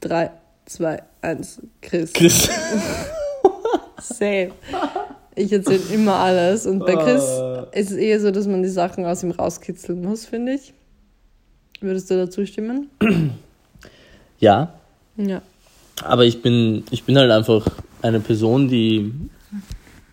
Drei, 0.01 0.31
zwei, 0.65 1.01
eins, 1.21 1.61
Chris. 1.81 2.13
Chris. 2.13 2.49
Safe. 4.01 4.51
Ich 5.35 5.51
erzähle 5.51 5.81
immer 5.93 6.15
alles. 6.15 6.65
Und 6.65 6.79
bei 6.79 6.95
Chris 6.95 7.21
Ah. 7.23 7.67
ist 7.73 7.91
es 7.91 7.97
eher 7.97 8.19
so, 8.19 8.31
dass 8.31 8.47
man 8.47 8.63
die 8.63 8.69
Sachen 8.69 9.05
aus 9.05 9.23
ihm 9.23 9.31
rauskitzeln 9.31 10.01
muss, 10.01 10.25
finde 10.25 10.53
ich. 10.55 10.73
Würdest 11.81 12.09
du 12.11 12.15
dazu 12.15 12.45
stimmen? 12.45 12.89
Ja, 14.39 14.73
Ja. 15.17 15.41
aber 16.03 16.25
ich 16.25 16.41
bin, 16.41 16.83
ich 16.91 17.03
bin 17.03 17.17
halt 17.17 17.31
einfach 17.31 17.65
eine 18.01 18.19
Person, 18.19 18.67
die 18.67 19.13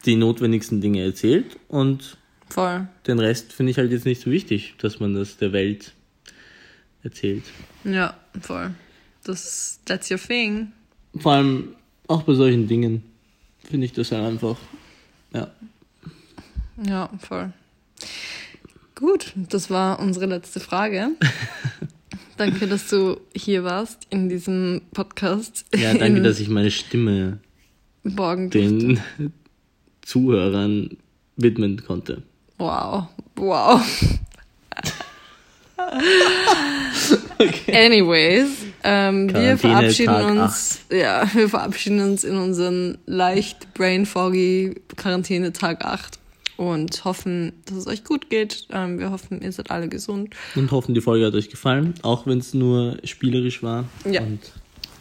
die 0.04 0.14
notwendigsten 0.16 0.80
Dinge 0.80 1.02
erzählt 1.04 1.56
und 1.68 2.16
Voll. 2.48 2.86
den 3.08 3.18
Rest 3.18 3.52
finde 3.52 3.70
ich 3.72 3.78
halt 3.78 3.90
jetzt 3.90 4.04
nicht 4.04 4.20
so 4.22 4.30
wichtig, 4.30 4.74
dass 4.80 5.00
man 5.00 5.14
das 5.14 5.36
der 5.38 5.52
Welt 5.52 5.92
erzählt. 7.02 7.42
Ja, 7.82 8.14
voll. 8.40 8.70
Das, 9.26 9.80
that's 9.84 10.08
your 10.08 10.18
thing. 10.18 10.70
Vor 11.18 11.32
allem 11.32 11.74
auch 12.06 12.22
bei 12.22 12.34
solchen 12.34 12.68
Dingen 12.68 13.02
finde 13.64 13.86
ich 13.86 13.92
das 13.92 14.12
halt 14.12 14.24
einfach, 14.24 14.56
ja. 15.34 15.50
Ja, 16.84 17.10
voll. 17.18 17.52
Gut, 18.94 19.32
das 19.34 19.68
war 19.68 19.98
unsere 19.98 20.26
letzte 20.26 20.60
Frage. 20.60 21.10
danke, 22.36 22.68
dass 22.68 22.88
du 22.88 23.18
hier 23.34 23.64
warst 23.64 24.06
in 24.10 24.28
diesem 24.28 24.82
Podcast. 24.92 25.64
Ja, 25.74 25.92
danke, 25.94 26.22
dass 26.22 26.38
ich 26.38 26.48
meine 26.48 26.70
Stimme 26.70 27.40
Morgen 28.04 28.50
durfte. 28.50 28.68
den 28.68 29.00
Zuhörern 30.02 30.96
widmen 31.36 31.82
konnte. 31.84 32.22
Wow, 32.58 33.08
wow. 33.34 33.82
Anyways, 37.68 38.65
ähm, 38.86 39.34
wir 39.34 39.58
verabschieden 39.58 40.14
Tag 40.14 40.30
uns, 40.30 40.80
ja, 40.90 41.28
wir 41.34 41.48
verabschieden 41.48 42.00
uns 42.00 42.24
in 42.24 42.36
unseren 42.36 42.98
leicht 43.06 43.74
brain 43.74 44.06
foggy 44.06 44.80
Quarantäne 44.96 45.52
Tag 45.52 45.84
8 45.84 46.18
und 46.56 47.04
hoffen, 47.04 47.52
dass 47.66 47.76
es 47.76 47.86
euch 47.86 48.04
gut 48.04 48.30
geht. 48.30 48.68
Ähm, 48.72 48.98
wir 48.98 49.10
hoffen, 49.10 49.42
ihr 49.42 49.52
seid 49.52 49.70
alle 49.70 49.88
gesund. 49.88 50.34
Und 50.54 50.70
hoffen, 50.70 50.94
die 50.94 51.00
Folge 51.00 51.26
hat 51.26 51.34
euch 51.34 51.50
gefallen, 51.50 51.94
auch 52.02 52.26
wenn 52.26 52.38
es 52.38 52.54
nur 52.54 52.96
spielerisch 53.04 53.62
war. 53.62 53.84
Ja. 54.10 54.22
Und 54.22 54.40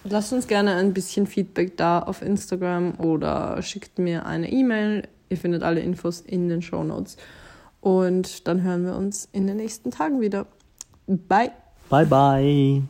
Lasst 0.07 0.31
uns 0.33 0.47
gerne 0.47 0.75
ein 0.75 0.93
bisschen 0.93 1.25
Feedback 1.25 1.77
da 1.77 1.99
auf 1.99 2.21
Instagram 2.21 2.99
oder 2.99 3.59
schickt 3.63 3.97
mir 3.97 4.25
eine 4.25 4.51
E-Mail. 4.51 5.07
Ihr 5.29 5.37
findet 5.37 5.63
alle 5.63 5.79
Infos 5.79 6.21
in 6.21 6.47
den 6.47 6.61
Show 6.61 6.83
Notes. 6.83 7.17
Und 7.81 8.47
dann 8.47 8.61
hören 8.61 8.85
wir 8.85 8.95
uns 8.95 9.27
in 9.31 9.47
den 9.47 9.57
nächsten 9.57 9.89
Tagen 9.89 10.21
wieder. 10.21 10.45
Bye. 11.07 11.51
bye 11.89 12.05
bye. 12.05 12.83